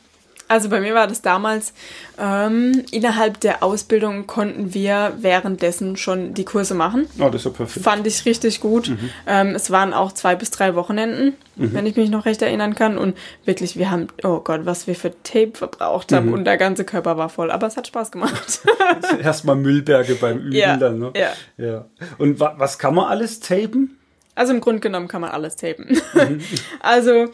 Also 0.46 0.68
bei 0.68 0.80
mir 0.80 0.94
war 0.94 1.06
das 1.06 1.22
damals, 1.22 1.72
ähm, 2.18 2.84
innerhalb 2.90 3.40
der 3.40 3.62
Ausbildung 3.62 4.26
konnten 4.26 4.74
wir 4.74 5.14
währenddessen 5.18 5.96
schon 5.96 6.34
die 6.34 6.44
Kurse 6.44 6.74
machen. 6.74 7.06
Oh, 7.18 7.24
das 7.30 7.36
ist 7.36 7.44
ja 7.46 7.50
perfekt. 7.50 7.84
Fand 7.84 8.06
ich 8.06 8.24
richtig 8.26 8.60
gut. 8.60 8.88
Mhm. 8.90 9.10
Ähm, 9.26 9.54
es 9.54 9.70
waren 9.70 9.94
auch 9.94 10.12
zwei 10.12 10.34
bis 10.36 10.50
drei 10.50 10.74
Wochenenden, 10.74 11.34
wenn 11.56 11.86
ich 11.86 11.96
mich 11.96 12.10
noch 12.10 12.26
recht 12.26 12.42
erinnern 12.42 12.74
kann. 12.74 12.98
Und 12.98 13.16
wirklich, 13.44 13.76
wir 13.78 13.90
haben, 13.90 14.08
oh 14.22 14.40
Gott, 14.40 14.66
was 14.66 14.86
wir 14.86 14.94
für 14.94 15.12
Tape 15.22 15.52
verbraucht 15.54 16.12
haben 16.12 16.26
Mhm. 16.26 16.32
und 16.34 16.44
der 16.44 16.58
ganze 16.58 16.84
Körper 16.84 17.16
war 17.16 17.28
voll. 17.30 17.50
Aber 17.50 17.66
es 17.66 17.76
hat 17.76 17.86
Spaß 17.86 18.10
gemacht. 18.12 18.60
Erstmal 19.22 19.56
Müllberge 19.56 20.14
beim 20.16 20.38
Üben 20.40 20.52
Ja, 20.52 20.76
dann. 20.76 20.98
Ne? 20.98 21.12
ja. 21.16 21.32
ja. 21.56 21.84
Und 22.18 22.38
wa 22.38 22.54
was 22.58 22.78
kann 22.78 22.94
man 22.94 23.06
alles 23.06 23.40
tapen? 23.40 23.98
Also 24.34 24.52
im 24.52 24.60
Grunde 24.60 24.80
genommen 24.80 25.06
kann 25.08 25.20
man 25.20 25.30
alles 25.30 25.56
tapen. 25.56 25.96
Mhm. 26.14 26.40
also 26.80 27.28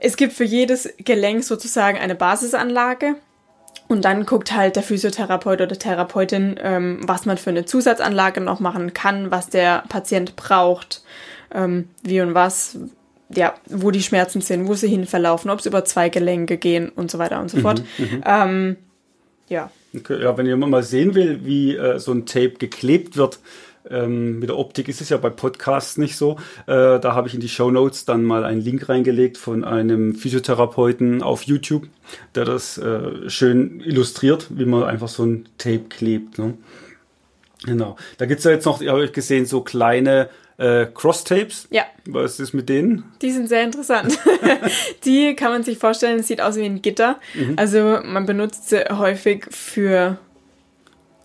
es 0.00 0.16
gibt 0.16 0.32
für 0.32 0.44
jedes 0.44 0.88
Gelenk 0.98 1.44
sozusagen 1.44 1.98
eine 1.98 2.14
Basisanlage. 2.14 3.16
Und 3.88 4.04
dann 4.04 4.24
guckt 4.24 4.52
halt 4.52 4.76
der 4.76 4.84
Physiotherapeut 4.84 5.60
oder 5.60 5.76
Therapeutin, 5.76 6.54
ähm, 6.62 7.00
was 7.02 7.26
man 7.26 7.38
für 7.38 7.50
eine 7.50 7.64
Zusatzanlage 7.64 8.40
noch 8.40 8.60
machen 8.60 8.94
kann, 8.94 9.32
was 9.32 9.48
der 9.48 9.82
Patient 9.88 10.36
braucht, 10.36 11.02
ähm, 11.52 11.88
wie 12.02 12.20
und 12.20 12.34
was, 12.34 12.78
ja, 13.30 13.54
wo 13.66 13.90
die 13.90 14.02
Schmerzen 14.02 14.42
sind, 14.42 14.68
wo 14.68 14.74
sie 14.74 14.86
hin 14.86 15.06
verlaufen, 15.06 15.50
ob 15.50 15.58
es 15.58 15.66
über 15.66 15.84
zwei 15.84 16.08
Gelenke 16.08 16.56
gehen 16.56 16.88
und 16.88 17.10
so 17.10 17.18
weiter 17.18 17.40
und 17.40 17.50
so 17.50 17.58
fort. 17.58 17.82
Ähm, 18.24 18.76
ja, 19.48 19.70
Okay, 19.94 20.22
ja, 20.22 20.36
wenn 20.38 20.46
jemand 20.46 20.70
mal 20.70 20.82
sehen 20.82 21.14
will, 21.14 21.44
wie 21.44 21.74
äh, 21.74 21.98
so 21.98 22.12
ein 22.12 22.24
Tape 22.24 22.50
geklebt 22.58 23.16
wird, 23.16 23.40
ähm, 23.88 24.38
mit 24.38 24.48
der 24.48 24.58
Optik 24.58 24.88
ist 24.88 25.00
es 25.00 25.08
ja 25.08 25.16
bei 25.16 25.30
Podcasts 25.30 25.96
nicht 25.96 26.16
so. 26.16 26.36
Äh, 26.66 27.00
da 27.00 27.14
habe 27.14 27.28
ich 27.28 27.34
in 27.34 27.40
die 27.40 27.48
Show 27.48 27.70
Notes 27.70 28.04
dann 28.04 28.24
mal 28.24 28.44
einen 28.44 28.60
Link 28.60 28.88
reingelegt 28.88 29.38
von 29.38 29.64
einem 29.64 30.14
Physiotherapeuten 30.14 31.22
auf 31.22 31.44
YouTube, 31.44 31.88
der 32.34 32.44
das 32.44 32.76
äh, 32.78 33.28
schön 33.30 33.80
illustriert, 33.80 34.48
wie 34.50 34.66
man 34.66 34.84
einfach 34.84 35.08
so 35.08 35.24
ein 35.24 35.48
Tape 35.56 35.84
klebt. 35.88 36.38
Ne? 36.38 36.54
Genau. 37.64 37.96
Da 38.18 38.26
gibt's 38.26 38.44
ja 38.44 38.50
jetzt 38.50 38.66
noch, 38.66 38.84
habe 38.84 39.04
ich 39.04 39.12
gesehen, 39.12 39.46
so 39.46 39.62
kleine 39.62 40.28
äh, 40.58 40.86
Cross-Tapes. 40.92 41.68
ja, 41.70 41.84
Was 42.06 42.38
ist 42.38 42.52
mit 42.52 42.68
denen? 42.68 43.04
Die 43.22 43.30
sind 43.30 43.48
sehr 43.48 43.62
interessant. 43.62 44.18
die 45.04 45.34
kann 45.34 45.52
man 45.52 45.62
sich 45.62 45.78
vorstellen, 45.78 46.20
es 46.20 46.28
sieht 46.28 46.42
aus 46.42 46.56
wie 46.56 46.64
ein 46.64 46.82
Gitter. 46.82 47.18
Also 47.56 48.00
man 48.04 48.26
benutzt 48.26 48.68
sie 48.68 48.84
häufig 48.90 49.46
für 49.50 50.18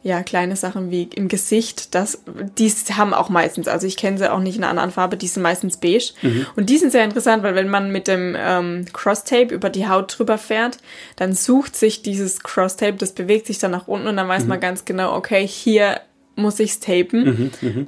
ja, 0.06 0.22
kleine 0.22 0.56
Sachen 0.56 0.92
wie 0.92 1.10
im 1.16 1.30
Gesicht. 1.30 1.96
Das, 1.96 2.22
die 2.60 2.72
haben 2.94 3.16
auch 3.16 3.30
meistens, 3.30 3.68
also 3.68 3.88
ich 3.88 3.98
kenne 3.98 4.20
sie 4.20 4.32
auch 4.32 4.40
nicht 4.40 4.56
in 4.56 4.64
einer 4.64 4.70
anderen 4.70 4.92
Farbe, 4.92 5.18
die 5.18 5.26
sind 5.26 5.42
meistens 5.42 5.78
beige. 5.78 6.14
Und 6.56 6.70
die 6.70 6.78
sind 6.78 6.92
sehr 6.92 7.04
interessant, 7.04 7.42
weil 7.42 7.56
wenn 7.56 7.70
man 7.70 7.92
mit 7.92 8.08
dem 8.08 8.36
ähm, 8.38 8.86
Cross-Tape 8.94 9.52
über 9.52 9.72
die 9.72 9.88
Haut 9.88 10.16
drüber 10.16 10.38
fährt, 10.38 10.78
dann 11.16 11.34
sucht 11.34 11.76
sich 11.76 12.04
dieses 12.04 12.44
Cross-Tape, 12.44 12.98
das 12.98 13.14
bewegt 13.14 13.48
sich 13.48 13.58
dann 13.58 13.72
nach 13.72 13.88
unten 13.88 14.06
und 14.06 14.16
dann 14.16 14.28
weiß 14.28 14.46
man 14.46 14.60
ganz 14.60 14.86
genau, 14.86 15.16
okay, 15.16 15.48
hier 15.48 16.00
muss 16.36 16.60
ich's 16.60 16.80
tapen. 16.80 17.26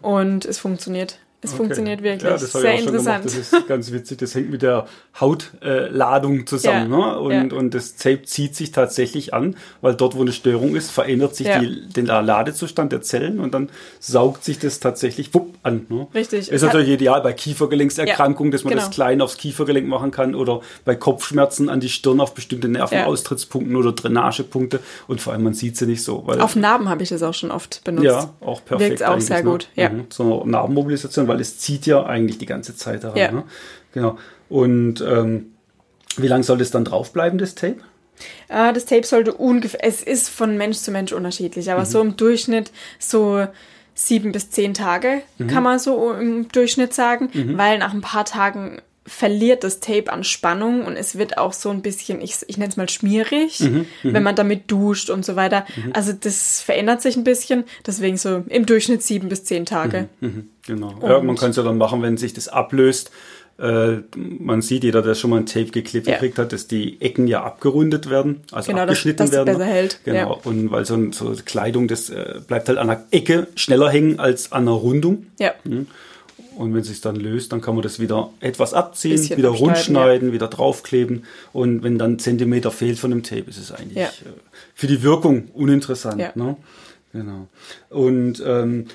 Und 0.01 0.43
es 0.45 0.57
funktioniert. 0.57 1.19
Es 1.41 1.53
funktioniert 1.53 2.01
wirklich. 2.01 2.24
Ja, 2.24 2.32
das 2.32 2.51
Sehr 2.51 2.74
interessant. 2.79 3.24
gemacht. 3.24 3.25
Das 3.25 3.36
ist 3.36 3.67
ganz 3.67 3.91
witzig. 3.91 4.17
Das 4.17 4.34
hängt 4.34 4.50
mit 4.50 4.63
der 4.63 4.88
Hautladung 5.20 6.39
äh, 6.39 6.46
zusammen. 6.46 6.91
Ja, 6.91 6.98
Ne? 6.98 7.20
Und, 7.20 7.51
ja. 7.51 7.58
und 7.58 7.74
das 7.74 7.96
Tape 7.96 8.24
zieht 8.24 8.56
sich 8.56 8.72
tatsächlich 8.72 9.34
an, 9.34 9.56
weil 9.82 9.94
dort, 9.94 10.15
wo 10.15 10.22
eine 10.22 10.32
Störung 10.32 10.75
ist, 10.75 10.89
verändert 10.89 11.36
sich 11.36 11.48
Ja. 11.48 11.60
die, 11.60 11.88
der 11.89 12.22
Ladezustand 12.22 12.91
der 12.91 13.01
Zellen 13.01 13.39
und 13.39 13.53
dann 13.53 13.70
saugt 14.00 14.44
sich 14.44 14.58
das 14.58 14.79
tatsächlich 14.79 15.34
wupp, 15.34 15.56
an. 15.63 15.86
Ne? 15.89 16.08
Richtig. 16.13 16.51
Ist 16.51 16.62
natürlich 16.63 16.89
ideal 16.89 17.22
bei 17.22 17.34
Kiefergelenkserkrankungen, 17.34 18.51
dass 18.51 18.63
man 18.63 18.72
genau. 18.74 18.86
das 18.86 18.91
klein 18.94 19.22
aufs 19.22 19.38
Kiefergelenk 19.38 19.88
machen 19.88 20.12
kann 20.12 20.34
oder 20.34 20.62
bei 20.86 20.96
Kopfschmerzen 20.96 21.70
an 21.70 21.79
die 21.79 21.89
Stirn 21.89 22.20
auf 22.20 22.34
bestimmte 22.34 22.67
Nervenaustrittspunkten 22.67 23.75
oder 23.75 23.91
Drainagepunkte. 23.91 24.79
Und 25.08 25.22
vor 25.22 25.34
allem, 25.34 25.44
man 25.44 25.53
sieht 25.53 25.77
sie 25.77 25.86
nicht 25.86 26.03
so. 26.03 26.24
Auf 26.39 26.56
Narben 26.56 26.89
habe 26.89 27.03
ich 27.03 27.10
das 27.10 27.22
auch 27.24 27.34
schon 27.34 27.51
oft 27.51 27.84
benutzt. 27.84 28.06
ja, 28.06 28.34
auch 28.41 28.63
perfekt. 28.63 29.00
Wirkt 29.00 29.03
auch 29.03 29.20
sehr 29.22 29.44
ne? 29.44 29.50
gut, 29.50 29.70
ja. 29.75 29.89
Mhm. 29.89 30.06
So 30.10 30.41
eine 30.44 30.60
Weil 31.27 31.39
es 31.41 31.57
zieht 31.60 31.86
ja 31.86 32.05
eigentlich 32.05 32.38
die 32.38 32.46
ganze 32.46 32.75
Zeit 32.75 33.03
daran. 33.03 33.17
Ja. 33.17 33.31
Ne? 33.31 33.43
Genau. 33.93 34.17
Und 34.50 35.01
ähm, 35.01 35.53
wie 36.17 36.27
lange 36.27 36.43
soll 36.43 36.57
das 36.57 36.72
dann 36.72 36.86
draufbleiben, 36.86 37.38
das 37.38 37.55
Tape? 37.55 37.77
Äh, 38.48 38.74
das 38.74 38.86
Tape 38.86 39.05
sollte 39.05 39.34
ungefähr, 39.34 39.84
es 39.84 40.01
ist 40.01 40.29
von 40.29 40.57
Mensch 40.57 40.77
zu 40.77 40.91
Mensch 40.91 41.12
unterschiedlich, 41.13 41.65
Mhm. 41.67 41.72
aber 41.74 41.86
so 41.86 42.01
im 42.01 42.15
Durchschnitt 42.17 42.72
so 43.00 43.46
sieben 43.93 44.31
bis 44.31 44.50
zehn 44.51 44.74
Tage 44.74 45.22
Mhm. 45.38 45.48
kann 45.48 45.63
man 45.63 45.79
so 45.79 46.12
im 46.13 46.48
Durchschnitt 46.50 46.93
sagen, 46.93 47.29
weil 47.57 47.77
nach 47.79 47.93
ein 47.93 48.01
paar 48.01 48.25
Tagen 48.25 48.79
verliert 49.07 49.63
das 49.63 49.79
Tape 49.79 50.11
an 50.11 50.23
Spannung 50.23 50.85
und 50.85 50.95
es 50.97 51.17
wird 51.17 51.37
auch 51.37 51.53
so 51.53 51.69
ein 51.69 51.81
bisschen, 51.81 52.21
ich, 52.21 52.35
ich 52.47 52.57
nenne 52.57 52.69
es 52.69 52.77
mal 52.77 52.89
schmierig, 52.89 53.59
Mhm. 53.61 53.85
wenn 54.03 54.21
man 54.23 54.35
damit 54.35 54.69
duscht 54.69 55.09
und 55.09 55.25
so 55.25 55.35
weiter. 55.35 55.65
Also 55.93 56.13
das 56.13 56.61
verändert 56.61 57.01
sich 57.01 57.15
ein 57.15 57.23
bisschen, 57.23 57.63
deswegen 57.85 58.17
so 58.17 58.43
im 58.49 58.65
Durchschnitt 58.65 59.01
sieben 59.01 59.29
bis 59.29 59.43
zehn 59.45 59.65
Tage. 59.65 60.09
Mhm, 60.19 60.49
genau. 60.65 60.93
Ja, 61.01 61.21
man 61.21 61.35
kann 61.37 61.51
es 61.51 61.55
ja 61.55 61.63
dann 61.63 61.77
machen, 61.77 62.01
wenn 62.01 62.17
sich 62.17 62.33
das 62.33 62.47
ablöst. 62.49 63.09
Äh, 63.59 64.01
man 64.15 64.61
sieht, 64.61 64.83
jeder, 64.83 65.01
der 65.01 65.15
schon 65.15 65.31
mal 65.31 65.37
ein 65.37 65.47
Tape 65.47 65.71
geklebt 65.71 66.05
Ja. 66.05 66.13
gekriegt 66.13 66.37
hat, 66.37 66.53
dass 66.53 66.67
die 66.67 67.01
Ecken 67.01 67.25
ja 67.27 67.43
abgerundet 67.43 68.07
werden, 68.07 68.41
also 68.51 68.67
Genau, 68.67 68.81
dass- 68.85 68.89
abgeschnitten 68.89 69.17
dass 69.17 69.29
es 69.29 69.35
werden. 69.35 69.45
besser 69.57 69.65
hält, 69.65 69.99
Genau. 70.03 70.17
ja. 70.17 70.25
Und 70.43 70.69
weil 70.69 70.85
so, 70.85 70.93
ein, 70.93 71.11
so 71.11 71.33
Kleidung, 71.43 71.87
das 71.87 72.11
äh, 72.11 72.35
bleibt 72.47 72.67
halt 72.69 72.77
an 72.77 72.87
der 72.87 73.03
Ecke 73.09 73.47
schneller 73.55 73.89
hängen 73.89 74.19
als 74.19 74.51
an 74.51 74.65
der 74.65 74.75
Rundung. 74.75 75.25
Ja, 75.39 75.53
Und 76.57 76.73
wenn 76.73 76.81
es 76.81 76.87
sich 76.87 77.01
dann 77.01 77.15
löst, 77.15 77.51
dann 77.51 77.61
kann 77.61 77.75
man 77.75 77.83
das 77.83 77.99
wieder 77.99 78.31
etwas 78.39 78.73
abziehen, 78.73 79.11
Bisschen 79.11 79.37
wieder 79.37 79.49
rundschneiden, 79.49 80.31
wieder 80.33 80.47
draufkleben. 80.47 81.23
Und 81.53 81.83
wenn 81.83 81.97
dann 81.97 82.19
Zentimeter 82.19 82.71
fehlt 82.71 82.99
von 82.99 83.11
dem 83.11 83.23
Tape, 83.23 83.45
ist 83.49 83.57
es 83.57 83.71
eigentlich 83.71 83.97
Ja. 83.97 84.07
äh, 84.07 84.33
für 84.73 84.87
die 84.87 85.03
Wirkung 85.03 85.49
uninteressant. 85.53 86.19
Ja. 86.19 86.31
Ne? 86.35 86.57
Genau. 87.13 87.47
Und 87.89 88.43
ähm, 88.45 88.85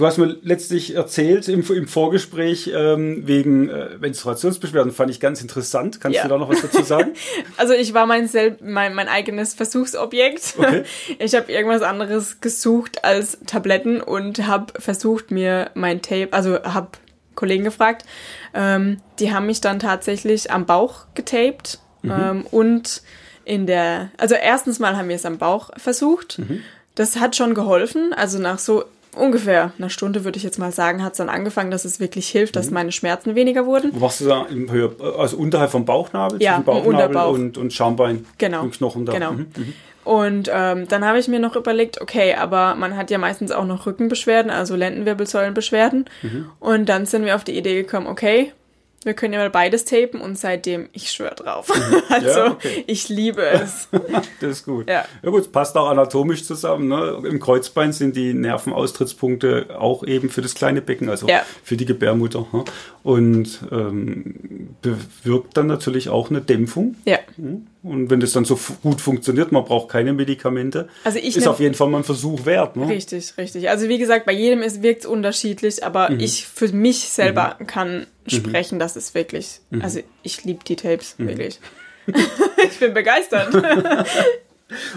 du 0.00 0.06
hast 0.06 0.16
mir 0.16 0.36
letztlich 0.42 0.94
erzählt 0.94 1.46
im, 1.48 1.60
im 1.70 1.86
Vorgespräch 1.86 2.70
ähm, 2.74 3.26
wegen 3.26 3.68
äh, 3.68 3.98
Menstruationsbeschwerden, 4.00 4.92
fand 4.92 5.10
ich 5.10 5.20
ganz 5.20 5.42
interessant. 5.42 6.00
Kannst 6.00 6.16
Ja. 6.16 6.22
du 6.22 6.28
da 6.30 6.38
noch 6.38 6.48
was 6.48 6.62
dazu 6.62 6.82
sagen? 6.82 7.12
Also 7.58 7.74
ich 7.74 7.92
war 7.92 8.06
mein, 8.06 8.26
sel 8.26 8.56
mein, 8.62 8.94
mein 8.94 9.08
eigenes 9.08 9.52
Versuchsobjekt. 9.54 10.54
Okay. 10.58 10.84
Ich 11.18 11.34
habe 11.34 11.52
irgendwas 11.52 11.82
anderes 11.82 12.40
gesucht 12.40 13.04
als 13.04 13.38
Tabletten 13.46 14.00
und 14.00 14.46
habe 14.46 14.72
versucht, 14.80 15.30
mir 15.30 15.70
mein 15.74 16.00
Tape, 16.00 16.28
also 16.32 16.62
habe 16.62 16.88
Kollegen 17.34 17.64
gefragt, 17.64 18.06
ähm, 18.54 19.00
die 19.18 19.32
haben 19.34 19.44
mich 19.46 19.60
dann 19.60 19.78
tatsächlich 19.78 20.50
am 20.50 20.64
Bauch 20.64 21.06
getaped 21.14 21.78
ähm, 22.04 22.46
und 22.50 23.02
in 23.44 23.66
der, 23.66 24.10
also 24.16 24.34
erstens 24.34 24.78
mal 24.78 24.96
haben 24.96 25.08
wir 25.10 25.16
es 25.16 25.26
am 25.26 25.36
Bauch 25.38 25.70
versucht. 25.76 26.40
Das 26.94 27.16
hat 27.20 27.36
schon 27.36 27.52
geholfen, 27.54 28.12
also 28.14 28.38
nach 28.38 28.58
so 28.58 28.84
ungefähr 29.16 29.72
einer 29.78 29.90
Stunde 29.90 30.24
würde 30.24 30.36
ich 30.38 30.42
jetzt 30.42 30.58
mal 30.58 30.72
sagen, 30.72 31.02
hat 31.02 31.12
es 31.12 31.18
dann 31.18 31.28
angefangen, 31.28 31.70
dass 31.70 31.84
es 31.84 32.00
wirklich 32.00 32.28
hilft, 32.28 32.56
dass 32.56 32.70
meine 32.70 32.92
Schmerzen 32.92 33.34
weniger 33.34 33.66
wurden. 33.66 33.90
Wo 33.94 33.98
machst 34.00 34.20
du 34.20 34.26
da 34.26 34.46
im 34.46 34.68
also 35.18 35.36
unterhalb 35.36 35.70
vom 35.70 35.84
Bauchnabel, 35.84 36.42
Ja, 36.42 36.58
Bauchnabel 36.58 36.88
Unterbauch. 36.88 37.32
und, 37.32 37.58
und 37.58 37.72
Schambein, 37.72 38.26
Genau. 38.38 38.62
im 38.62 38.70
Knochen 38.70 39.06
da. 39.06 39.12
Genau. 39.12 39.32
Mhm. 39.32 39.46
Und 40.02 40.50
ähm, 40.52 40.88
dann 40.88 41.04
habe 41.04 41.18
ich 41.18 41.28
mir 41.28 41.38
noch 41.40 41.56
überlegt, 41.56 42.00
okay, 42.00 42.34
aber 42.34 42.74
man 42.74 42.96
hat 42.96 43.10
ja 43.10 43.18
meistens 43.18 43.52
auch 43.52 43.66
noch 43.66 43.86
Rückenbeschwerden, 43.86 44.50
also 44.50 44.74
Lendenwirbelsäulenbeschwerden. 44.74 46.06
Mhm. 46.22 46.46
Und 46.58 46.88
dann 46.88 47.06
sind 47.06 47.24
wir 47.24 47.36
auf 47.36 47.44
die 47.44 47.56
Idee 47.56 47.82
gekommen, 47.82 48.06
okay, 48.06 48.52
Wir 49.02 49.14
können 49.14 49.32
ja 49.32 49.38
mal 49.40 49.48
beides 49.48 49.86
tapen 49.86 50.20
und 50.20 50.36
seitdem, 50.38 50.90
ich 50.92 51.10
schwöre 51.10 51.34
drauf. 51.34 51.68
Also, 52.10 52.28
Ja, 52.28 52.50
okay. 52.50 52.84
ich 52.86 53.08
liebe 53.08 53.42
es. 53.42 53.88
Das 54.40 54.50
ist 54.50 54.64
gut. 54.66 54.88
Ja. 54.90 55.04
ja 55.22 55.30
gut, 55.30 55.42
es 55.42 55.48
passt 55.48 55.76
auch 55.76 55.88
anatomisch 55.88 56.44
zusammen. 56.44 56.88
Ne? 56.88 57.22
Im 57.26 57.40
Kreuzbein 57.40 57.92
sind 57.92 58.14
die 58.16 58.34
Nervenaustrittspunkte 58.34 59.76
auch 59.78 60.04
eben 60.04 60.28
für 60.28 60.42
das 60.42 60.54
kleine 60.54 60.82
Becken, 60.82 61.08
also 61.08 61.28
Ja. 61.28 61.42
für 61.62 61.76
die 61.76 61.86
Gebärmutter. 61.86 62.46
Ne? 62.52 62.64
Und 63.02 63.60
ähm, 63.70 64.74
bewirkt 64.82 65.56
dann 65.56 65.66
natürlich 65.66 66.08
auch 66.10 66.28
eine 66.30 66.40
Dämpfung. 66.42 66.96
Ja. 67.06 67.18
Und 67.82 68.10
wenn 68.10 68.20
das 68.20 68.32
dann 68.32 68.44
so 68.44 68.58
gut 68.82 69.00
funktioniert, 69.00 69.52
man 69.52 69.64
braucht 69.64 69.88
keine 69.88 70.12
Medikamente, 70.12 70.88
Also 71.02 71.18
ich 71.18 71.34
ist 71.36 71.48
auf 71.48 71.60
jeden 71.60 71.74
Fall 71.74 71.88
mal 71.88 71.98
ein 71.98 72.04
Versuch 72.04 72.44
wert. 72.44 72.76
Ne? 72.76 72.86
Richtig, 72.88 73.32
richtig. 73.38 73.70
Also 73.70 73.88
wie 73.88 73.96
gesagt, 73.98 74.26
bei 74.26 74.32
jedem 74.32 74.60
wirkt 74.82 75.00
es 75.00 75.06
unterschiedlich, 75.06 75.82
aber 75.82 76.10
Mhm. 76.10 76.20
ich 76.20 76.46
für 76.46 76.68
mich 76.68 77.08
selber 77.08 77.56
kann 77.66 78.06
sprechen, 78.26 78.78
dass 78.78 78.96
es 78.96 79.14
wirklich, 79.14 79.60
Mhm. 79.70 79.80
also 79.82 80.00
ich 80.22 80.44
liebe 80.44 80.62
die 80.62 80.76
Tapes, 80.76 81.14
wirklich. 81.18 81.58
ich 82.70 82.78
bin 82.78 82.92
begeistert. 82.92 83.48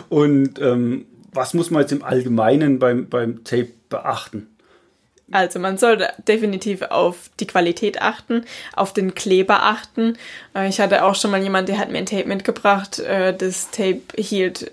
Und 0.10 0.60
ähm, 0.60 1.06
was 1.32 1.54
muss 1.54 1.72
man 1.72 1.82
jetzt 1.82 1.92
im 1.92 2.04
Allgemeinen 2.04 2.80
beim, 2.80 3.08
beim 3.10 3.44
Tape 3.44 3.70
beachten? 3.90 4.48
Also 5.34 5.60
man 5.60 5.78
sollte 5.78 6.10
definitiv 6.28 6.82
auf 6.84 7.16
die 7.40 7.48
Qualität 7.48 8.02
achten, 8.02 8.46
auf 8.76 8.94
den 8.94 9.16
Kleber 9.16 9.64
achten. 9.64 10.18
Äh, 10.56 10.70
Ich 10.70 10.80
hatte 10.80 11.04
auch 11.04 11.16
schon 11.16 11.32
mal 11.32 11.42
jemand, 11.42 11.68
der 11.70 11.78
hat 11.80 11.90
mir 11.92 11.98
ein 11.98 12.06
Tape 12.06 12.28
mitgebracht. 12.28 13.00
äh, 13.00 13.36
Das 13.36 13.72
Tape 13.72 14.02
hielt 14.18 14.72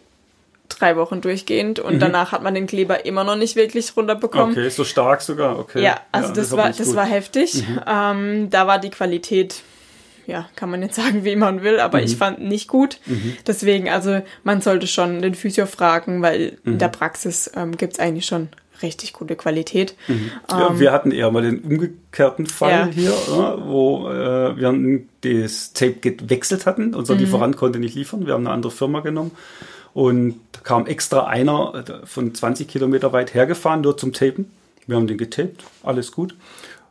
drei 0.69 0.97
Wochen 0.97 1.21
durchgehend 1.21 1.79
und 1.81 1.99
danach 1.99 2.31
hat 2.33 2.43
man 2.43 2.55
den 2.55 2.67
Kleber 2.67 3.05
immer 3.05 3.25
noch 3.25 3.35
nicht 3.37 3.57
wirklich 3.57 3.97
runterbekommen. 3.97 4.53
Okay, 4.53 4.69
so 4.71 4.85
stark 4.85 5.21
sogar, 5.21 5.59
okay. 5.59 5.83
Ja, 5.83 6.01
also 6.13 6.29
das, 6.33 6.47
ist 6.47 6.53
aber 6.53 6.63
war, 6.63 6.69
das 6.69 6.79
gut. 6.79 6.87
Mhm. 6.89 6.97
war 6.97 7.07
heftig. 7.07 7.65
Ähm, 7.87 8.51
da 8.51 8.67
war 8.69 8.79
die 8.79 8.91
Qualität, 8.91 9.63
ja, 10.27 10.49
kann 10.57 10.71
man 10.71 10.81
jetzt 10.83 10.95
sagen, 11.03 11.25
wie 11.25 11.35
man 11.37 11.63
will, 11.65 11.81
aber 11.81 11.99
Mhm. 11.99 12.05
ich 12.05 12.17
fand 12.17 12.39
nicht 12.41 12.69
gut. 12.69 12.99
Deswegen, 13.47 13.89
also 13.89 14.23
man 14.45 14.61
sollte 14.61 14.87
schon 14.87 15.21
den 15.23 15.35
Physio 15.35 15.67
fragen, 15.67 16.23
weil 16.23 16.59
in 16.65 16.75
Mhm. 16.75 16.79
der 16.79 16.89
Praxis 16.89 17.51
ähm, 17.57 17.77
gibt 17.77 17.95
es 17.95 17.99
eigentlich 17.99 18.27
schon 18.27 18.49
richtig 18.83 19.13
gute 19.13 19.37
Qualität. 19.37 19.95
Ja, 20.49 20.79
wir 20.79 20.93
hatten 20.93 21.11
eher 21.11 21.31
mal 21.31 21.43
den 21.43 21.61
umgekehrten 21.61 22.47
Fall 22.47 22.71
Ja. 22.71 22.87
hier, 22.87 23.11
äh, 23.11 23.67
wo 23.67 24.09
äh, 24.09 24.57
wir 24.57 25.01
das 25.23 25.73
Tape 25.73 25.95
gewechselt 26.01 26.67
hatten. 26.67 26.95
Unser 26.95 27.15
Mhm. 27.15 27.21
Lieferant 27.21 27.57
konnte 27.57 27.79
nicht 27.79 27.95
liefern. 27.95 28.27
Wir 28.27 28.35
haben 28.35 28.47
eine 28.47 28.55
andere 28.55 28.73
Firma 28.73 29.01
genommen. 29.01 29.31
Und 29.93 30.37
da 30.53 30.61
kam 30.61 30.87
extra 30.87 31.27
einer 31.27 31.85
äh, 31.87 32.07
von 32.07 32.35
20 32.35 32.69
Kilometer 32.69 33.13
weit 33.13 33.35
hergefahren, 33.35 33.81
nur 33.81 33.97
zum 33.97 34.13
Tapen. 34.13 34.51
Wir 34.87 34.97
haben 34.97 35.07
den 35.07 35.19
getaped, 35.19 35.63
alles 35.83 36.11
gut. 36.13 36.35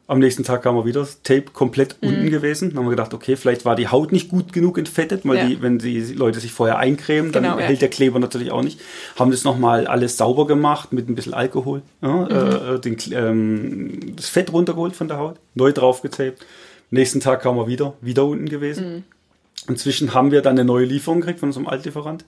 Am 0.10 0.18
nächsten 0.20 0.44
Tag 0.44 0.64
kam 0.64 0.76
er 0.76 0.86
wieder, 0.86 1.02
das 1.02 1.22
Tape 1.22 1.52
komplett 1.54 1.98
unten 2.02 2.32
gewesen. 2.32 2.70
Dann 2.70 2.80
haben 2.80 2.86
wir 2.88 2.90
gedacht, 2.92 3.14
okay, 3.14 3.36
vielleicht 3.36 3.64
war 3.64 3.76
die 3.76 3.90
Haut 3.90 4.12
nicht 4.12 4.28
gut 4.30 4.52
genug 4.52 4.80
entfettet, 4.80 5.22
weil 5.24 5.38
Ja. 5.38 5.46
die, 5.46 5.62
wenn 5.62 5.78
die 5.78 6.00
Leute 6.14 6.40
sich 6.40 6.52
vorher 6.52 6.80
eincremen, 6.80 7.32
dann 7.32 7.44
Genau, 7.44 7.60
ja. 7.60 7.66
hält 7.66 7.82
der 7.84 7.90
Kleber 7.90 8.18
natürlich 8.20 8.52
auch 8.52 8.64
nicht. 8.64 8.82
Haben 9.20 9.30
das 9.30 9.44
nochmal 9.44 9.86
alles 9.86 10.18
sauber 10.18 10.48
gemacht 10.48 10.92
mit 10.94 11.08
ein 11.08 11.14
bisschen 11.16 11.36
Alkohol. 11.36 11.84
Ja, 12.02 12.26
Mhm. 12.26 12.76
äh, 12.76 12.80
den, 12.80 12.98
ähm, 13.12 14.16
das 14.16 14.28
Fett 14.30 14.52
runtergeholt 14.52 14.96
von 14.96 15.08
der 15.08 15.18
Haut, 15.20 15.36
neu 15.54 15.72
drauf 15.72 16.02
getaped. 16.02 16.44
Nächsten 16.90 17.20
Tag 17.20 17.44
kam 17.44 17.58
er 17.60 17.68
wieder, 17.68 17.94
wieder 18.02 18.26
unten 18.26 18.50
gewesen. 18.50 18.96
Mhm. 18.96 19.04
Inzwischen 19.68 20.16
haben 20.16 20.32
wir 20.32 20.42
dann 20.42 20.54
eine 20.58 20.66
neue 20.66 20.86
Lieferung 20.86 21.20
gekriegt 21.20 21.40
von 21.42 21.50
unserem 21.50 21.68
Altlieferant 21.68 22.26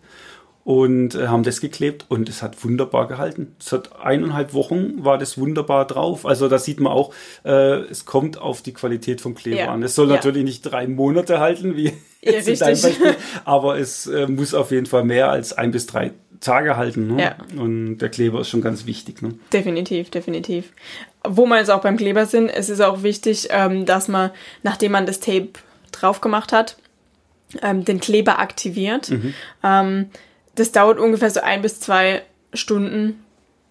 und 0.63 1.15
äh, 1.15 1.27
haben 1.27 1.43
das 1.43 1.59
geklebt 1.59 2.05
und 2.09 2.29
es 2.29 2.43
hat 2.43 2.63
wunderbar 2.63 3.07
gehalten. 3.07 3.55
Es 3.59 3.71
hat 3.71 3.99
eineinhalb 3.99 4.53
Wochen 4.53 5.03
war 5.03 5.17
das 5.17 5.37
wunderbar 5.37 5.85
drauf. 5.87 6.25
Also 6.25 6.47
da 6.49 6.59
sieht 6.59 6.79
man 6.79 6.93
auch, 6.93 7.13
äh, 7.43 7.79
es 7.89 8.05
kommt 8.05 8.37
auf 8.39 8.61
die 8.61 8.73
Qualität 8.73 9.21
vom 9.21 9.33
Kleber 9.33 9.57
Ja. 9.57 9.71
an. 9.71 9.81
Es 9.81 9.95
soll 9.95 10.09
Ja. 10.09 10.15
natürlich 10.15 10.43
nicht 10.43 10.61
drei 10.61 10.85
Monate 10.87 11.39
halten, 11.39 11.75
wie 11.75 11.85
Ja, 11.85 11.91
jetzt 12.33 12.47
in 12.47 12.59
deinem. 12.59 12.79
Beispiel, 12.81 13.15
aber 13.45 13.79
es 13.79 14.05
äh, 14.05 14.27
muss 14.27 14.53
auf 14.53 14.69
jeden 14.71 14.85
Fall 14.85 15.03
mehr 15.03 15.31
als 15.31 15.53
ein 15.53 15.71
bis 15.71 15.87
drei 15.87 16.11
Tage 16.41 16.77
halten. 16.77 17.15
Ne? 17.15 17.21
Ja. 17.21 17.35
Und 17.59 17.97
der 17.99 18.09
Kleber 18.09 18.41
ist 18.41 18.49
schon 18.49 18.61
ganz 18.61 18.85
wichtig. 18.85 19.21
Ne? 19.23 19.33
Definitiv, 19.53 20.09
definitiv. 20.11 20.71
Wo 21.27 21.45
wir 21.47 21.57
jetzt 21.57 21.69
auch 21.71 21.81
beim 21.81 21.97
Kleber 21.97 22.25
sind, 22.27 22.49
es 22.49 22.69
ist 22.69 22.81
auch 22.81 23.01
wichtig, 23.03 23.47
ähm, 23.51 23.85
dass 23.87 24.07
man, 24.07 24.29
nachdem 24.63 24.91
man 24.91 25.05
das 25.07 25.19
Tape 25.19 25.49
drauf 25.91 26.21
gemacht 26.21 26.51
hat, 26.51 26.77
ähm, 27.63 27.83
den 27.85 27.99
Kleber 27.99 28.39
aktiviert. 28.39 29.09
Mhm. 29.09 29.33
Ähm, 29.63 30.09
das 30.55 30.71
dauert 30.71 30.99
ungefähr 30.99 31.29
so 31.29 31.41
ein 31.41 31.61
bis 31.61 31.79
zwei 31.79 32.21
Stunden 32.53 33.23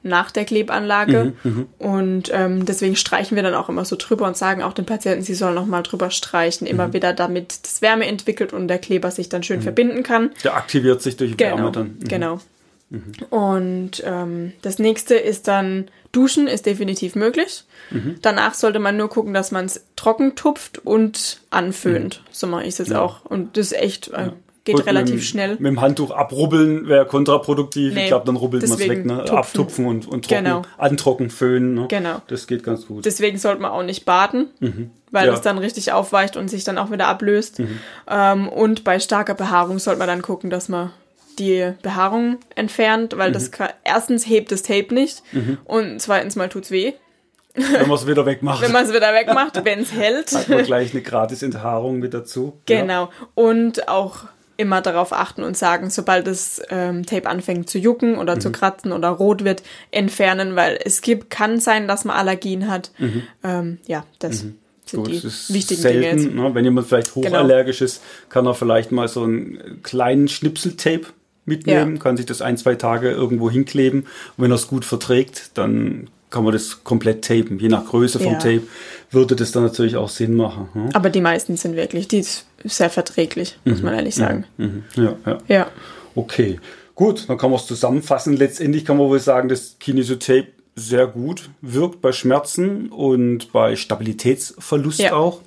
nach 0.03 0.31
der 0.31 0.47
Klebanlage. 0.47 1.35
Mhm, 1.45 1.67
Und 1.79 2.31
ähm, 2.33 2.65
deswegen 2.65 2.97
streichen 2.97 3.37
wir 3.37 3.43
dann 3.43 3.55
auch 3.55 3.69
immer 3.69 3.85
so 3.85 3.97
drüber 3.99 4.27
und 4.27 4.35
sagen 4.37 4.63
auch 4.63 4.73
den 4.73 4.87
Patienten, 4.87 5.23
sie 5.23 5.35
sollen 5.35 5.55
noch 5.55 5.67
mal 5.67 5.83
drüber 5.83 6.11
streichen, 6.11 6.67
immer 6.67 6.89
Mhm. 6.89 6.93
wieder, 6.95 7.13
damit 7.13 7.59
das 7.65 7.83
Wärme 7.83 8.07
entwickelt 8.07 8.55
und 8.55 8.69
der 8.69 8.79
Kleber 8.79 9.11
sich 9.11 9.29
dann 9.29 9.43
schön 9.43 9.61
verbinden 9.61 10.03
kann. 10.03 10.31
Der 10.43 10.57
aktiviert 10.57 11.03
sich 11.03 11.19
durch 11.19 11.37
Genau, 11.37 11.57
Wärme 11.59 11.73
dann. 11.73 11.87
Mhm. 12.01 12.09
genau. 12.09 12.41
Und 13.31 14.03
ähm, 14.05 14.53
das 14.63 14.79
nächste 14.79 15.15
ist 15.15 15.49
dann 15.49 15.89
Duschen 16.13 16.49
ist 16.49 16.67
definitiv 16.67 17.15
möglich. 17.15 17.65
Mhm. 17.91 18.17
Danach 18.23 18.55
sollte 18.55 18.81
man 18.81 18.97
nur 18.97 19.09
gucken, 19.09 19.33
dass 19.33 19.53
man 19.53 19.67
es 19.67 19.85
trocken 19.95 20.35
tupft 20.35 20.79
und 20.85 21.41
anföhnt. 21.51 22.25
So 22.33 22.47
mache 22.49 22.63
ich 22.63 22.71
es 22.71 22.79
jetzt 22.79 22.89
Mhm. 22.89 22.95
Ja. 22.95 23.03
auch. 23.03 23.25
Und 23.25 23.57
das 23.57 23.67
ist 23.67 23.79
echt 23.79 24.09
äh, 24.09 24.31
geht 24.65 24.77
Gut, 24.77 24.87
relativ 24.87 25.15
mit, 25.17 25.25
schnell. 25.25 25.51
Mit 25.59 25.67
dem 25.67 25.81
Handtuch 25.81 26.11
abrubbeln 26.11 26.87
wäre 26.89 27.07
kontraproduktiv. 27.07 27.95
Nee, 27.95 28.03
ich 28.03 28.07
glaube, 28.09 28.27
dann 28.27 28.37
rubbelt 28.37 28.69
man 28.69 28.79
es 28.79 28.89
weg. 28.89 29.07
Ne? 29.07 29.19
tupfen. 29.19 29.37
Abtupfen 29.37 29.87
und, 29.87 30.07
und 30.07 30.27
trocken, 30.27 30.45
Genau. 30.45 30.63
antrocken, 30.79 31.31
föhnen. 31.31 31.75
Ne? 31.75 31.87
Genau. 31.89 32.21
Das 32.29 32.47
geht 32.47 32.63
ganz 32.63 32.87
gut. 32.87 33.05
Deswegen 33.07 33.39
sollte 33.39 33.63
man 33.63 33.71
auch 33.71 33.83
nicht 33.83 34.05
baden, 34.05 34.51
weil 34.61 34.71
Mhm. 34.71 34.91
Ja. 35.13 35.23
Mhm. 35.27 35.29
es 35.33 35.41
dann 35.41 35.59
richtig 35.59 35.93
aufweicht 35.93 36.37
und 36.37 36.49
sich 36.49 36.65
dann 36.65 36.77
auch 36.79 36.91
wieder 36.91 37.07
ablöst. 37.07 37.61
Ähm, 38.09 38.49
und 38.49 38.85
bei 38.85 38.99
starker 39.01 39.35
Behaarung 39.35 39.79
sollte 39.79 39.99
man 39.99 40.09
dann 40.09 40.23
gucken, 40.23 40.51
dass 40.51 40.69
man 40.69 40.91
die 41.39 41.73
Behaarung 41.83 42.37
entfernt, 42.55 43.17
weil 43.17 43.31
Mhm. 43.31 43.35
das 43.35 43.51
kann, 43.51 43.71
erstens 43.83 44.27
hebt 44.29 44.53
das 44.53 44.63
Tape 44.63 44.93
nicht 44.93 45.23
und 45.65 46.01
zweitens 46.03 46.37
mal 46.37 46.49
tut's 46.51 46.71
weh, 46.71 46.93
Wenn 47.55 47.89
man 47.89 47.97
es 47.97 48.07
wieder 48.07 48.27
wegmacht, 48.27 48.63
wenn 48.63 48.71
man 48.73 48.85
es 48.85 48.93
wieder 48.93 49.13
wegmacht, 49.15 49.65
wenn 49.65 49.81
es 49.81 49.93
hält. 49.95 50.33
hat 50.33 50.49
man 50.49 50.65
gleich 50.65 50.93
eine 50.93 51.03
gratis 51.03 51.43
Enthaarung 51.43 51.99
mit 51.99 52.13
dazu. 52.15 52.59
Genau. 52.67 53.09
Und 53.35 53.89
auch 53.89 54.25
immer 54.61 54.81
darauf 54.83 55.13
achten 55.13 55.43
und 55.43 55.57
sagen, 55.57 55.91
sobald 55.91 56.27
das 56.27 56.61
ähm, 56.71 57.05
Tape 57.07 57.29
anfängt 57.29 57.69
zu 57.71 57.79
jucken 57.79 58.17
oder 58.19 58.37
Mhm. 58.37 58.41
zu 58.41 58.53
kratzen 58.53 58.93
oder 58.93 59.09
rot 59.09 59.43
wird, 59.45 59.63
entfernen, 59.91 60.55
weil 60.57 60.79
es 60.85 61.01
gibt, 61.03 61.31
kann 61.31 61.59
sein, 61.61 61.89
dass 61.89 62.05
man 62.05 62.17
Allergien 62.17 62.69
hat. 62.69 62.91
Ähm, 63.43 63.79
ja, 63.87 64.05
das 64.19 64.41
sind 64.41 64.51
Mhm. 64.53 64.57
Gut, 64.97 65.07
die 65.09 65.15
ist 65.27 65.55
wichtigen 65.55 65.83
Dinge 65.83 65.93
selten, 66.03 66.19
jetzt. 66.19 66.29
Genau. 66.31 66.49
ne? 66.49 66.55
wenn 66.57 66.65
jemand 66.65 66.89
vielleicht 66.89 67.15
hochallergisch 67.15 67.81
ist, 67.81 68.03
kann 68.29 68.45
er 68.47 68.55
vielleicht 68.55 68.91
mal 68.91 69.07
so 69.07 69.23
einen 69.23 69.81
kleinen 69.85 70.27
Schnipseltape 70.27 71.07
mitnehmen, 71.45 71.95
Ja. 71.97 72.03
kann 72.03 72.17
sich 72.17 72.27
das 72.27 72.43
ein, 72.43 72.57
zwei 72.57 72.75
Tage 72.75 73.09
irgendwo 73.11 73.49
hinkleben 73.51 74.01
und 74.37 74.45
wenn 74.45 74.51
er 74.51 74.57
es 74.57 74.67
gut 74.67 74.85
verträgt, 74.85 75.53
dann 75.55 76.09
kann 76.31 76.45
man 76.45 76.53
das 76.53 76.83
komplett 76.85 77.25
tapen. 77.25 77.59
Je 77.59 77.69
nach 77.69 77.85
Größe 77.87 78.19
vom 78.19 78.33
Ja. 78.35 78.39
Tape 78.39 78.63
würde 79.11 79.37
das 79.37 79.53
dann 79.53 79.65
natürlich 79.65 79.97
auch 79.97 80.09
Sinn 80.09 80.35
machen. 80.37 80.69
Ne? 80.75 80.89
Aber 80.95 81.11
die 81.11 81.21
meisten 81.21 81.57
sind 81.57 81.77
wirklich, 81.77 82.09
die 82.09 82.19
ist 82.19 82.47
sehr 82.65 82.91
verträglich, 82.91 83.59
muss 83.65 83.83
man 83.83 83.95
ehrlich 83.95 84.15
sagen. 84.15 84.45
Mhm. 84.57 84.85
Ja, 84.97 85.17
ja. 85.27 85.39
Ja. 85.49 85.67
Okay, 86.15 86.61
gut, 86.95 87.29
dann 87.29 87.37
kann 87.39 87.51
man 87.51 87.59
es 87.59 87.67
zusammenfassen. 87.67 88.37
Letztendlich 88.37 88.85
kann 88.85 88.97
man 88.97 89.09
wohl 89.09 89.21
sagen, 89.21 89.49
dass 89.49 89.77
Kinesiotape 89.81 90.49
sehr 90.77 91.07
gut 91.09 91.51
wirkt 91.61 92.01
bei 92.01 92.13
Schmerzen 92.13 92.89
und 92.91 93.53
bei 93.53 93.75
Stabilitätsverlust 93.77 95.01
Ja. 95.01 95.15
auch. 95.15 95.41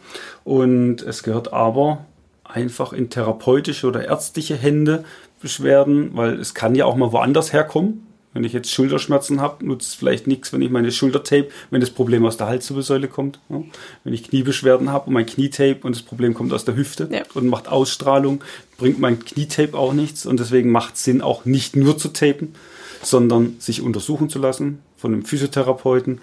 Und 0.44 1.02
es 1.02 1.24
gehört 1.24 1.54
aber 1.54 2.06
einfach 2.44 2.94
in 2.94 3.10
therapeutische 3.10 3.88
oder 3.88 4.06
ärztliche 4.06 4.56
Hände 4.56 5.06
Beschwerden, 5.42 6.12
weil 6.14 6.40
es 6.40 6.54
kann 6.54 6.76
ja 6.76 6.86
auch 6.86 6.96
mal 6.96 7.12
woanders 7.12 7.52
herkommen. 7.52 8.06
Wenn 8.34 8.44
ich 8.44 8.54
jetzt 8.54 8.72
Schulterschmerzen 8.72 9.42
habe, 9.42 9.66
nutzt 9.66 9.90
es 9.90 9.94
vielleicht 9.96 10.26
nichts, 10.26 10.52
wenn 10.54 10.62
ich 10.62 10.72
meine 10.72 10.92
Schultertape, 10.92 11.50
wenn 11.70 11.82
das 11.82 11.92
Problem 11.92 12.26
aus 12.26 12.38
der 12.38 12.48
Halswirbelsäule 12.48 13.08
kommt. 13.08 13.40
Ja. 13.50 13.62
Wenn 14.04 14.14
ich 14.14 14.24
Kniebeschwerden 14.24 14.92
habe 14.92 15.08
und 15.08 15.14
mein 15.14 15.26
Knietape 15.26 15.80
und 15.84 15.96
das 15.96 16.02
Problem 16.02 16.34
kommt 16.34 16.52
aus 16.52 16.66
der 16.66 16.76
Hüfte 16.76 17.08
Ja. 17.12 17.22
und 17.36 17.48
macht 17.48 17.68
Ausstrahlung, 17.68 18.44
bringt 18.78 19.00
mein 19.00 19.20
Knietape 19.20 19.78
auch 19.78 19.94
nichts 19.94 20.26
und 20.26 20.40
deswegen 20.40 20.72
macht 20.72 20.96
es 20.96 21.04
Sinn, 21.04 21.22
auch 21.22 21.46
nicht 21.46 21.76
nur 21.76 21.98
zu 21.98 22.10
tapen, 22.10 22.56
sondern 23.04 23.56
sich 23.60 23.82
untersuchen 23.82 24.30
zu 24.30 24.40
lassen 24.40 24.80
von 24.98 25.14
einem 25.14 25.26
Physiotherapeuten 25.26 26.20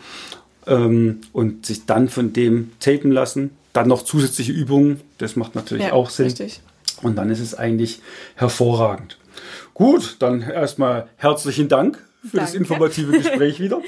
ähm, 0.66 1.20
und 1.32 1.66
sich 1.66 1.86
dann 1.86 2.08
von 2.08 2.32
dem 2.32 2.72
tapen 2.80 3.12
lassen. 3.12 3.50
Dann 3.72 3.86
noch 3.86 4.02
zusätzliche 4.02 4.50
Übungen, 4.50 5.00
das 5.18 5.36
macht 5.36 5.54
natürlich 5.54 5.86
ja, 5.86 5.92
auch 5.92 6.10
Sinn. 6.10 6.26
Richtig. 6.26 6.60
Und 7.02 7.16
dann 7.16 7.30
ist 7.30 7.40
es 7.40 7.54
eigentlich 7.54 8.00
hervorragend. 8.34 9.16
Gut, 9.74 10.16
dann 10.20 10.42
erstmal 10.42 11.08
herzlichen 11.16 11.68
Dank 11.68 11.98
für 12.28 12.38
das 12.38 12.52
Danke. 12.52 12.58
informative 12.58 13.12
Gespräch 13.12 13.60
wieder. 13.60 13.80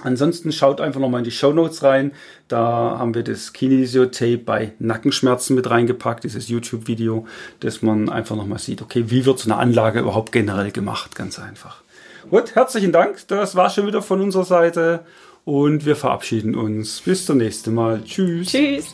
Ansonsten 0.03 0.51
schaut 0.51 0.81
einfach 0.81 0.99
nochmal 0.99 1.21
in 1.21 1.25
die 1.25 1.31
Show 1.31 1.53
Notes 1.53 1.81
rein. 1.81 2.11
Da 2.49 2.97
haben 2.99 3.15
wir 3.15 3.23
das 3.23 3.53
Kinesio-Tape 3.53 4.39
bei 4.39 4.73
Nackenschmerzen 4.79 5.55
mit 5.55 5.69
reingepackt, 5.69 6.25
dieses 6.25 6.49
YouTube-Video, 6.49 7.25
dass 7.61 7.81
man 7.81 8.09
einfach 8.09 8.35
nochmal 8.35 8.59
sieht, 8.59 8.81
okay, 8.81 9.05
wie 9.07 9.25
wird 9.25 9.39
so 9.39 9.49
eine 9.49 9.57
Anlage 9.59 10.01
überhaupt 10.01 10.33
generell 10.33 10.71
gemacht? 10.71 11.15
Ganz 11.15 11.39
einfach. 11.39 11.83
Gut, 12.29 12.55
herzlichen 12.55 12.91
Dank. 12.91 13.25
Das 13.27 13.55
war 13.55 13.69
schon 13.69 13.87
wieder 13.87 14.01
von 14.01 14.19
unserer 14.19 14.43
Seite 14.43 15.05
und 15.45 15.85
wir 15.85 15.95
verabschieden 15.95 16.55
uns. 16.55 16.99
Bis 17.01 17.25
zum 17.25 17.37
nächsten 17.37 17.73
Mal. 17.73 18.03
Tschüss. 18.03 18.49
Tschüss. 18.49 18.93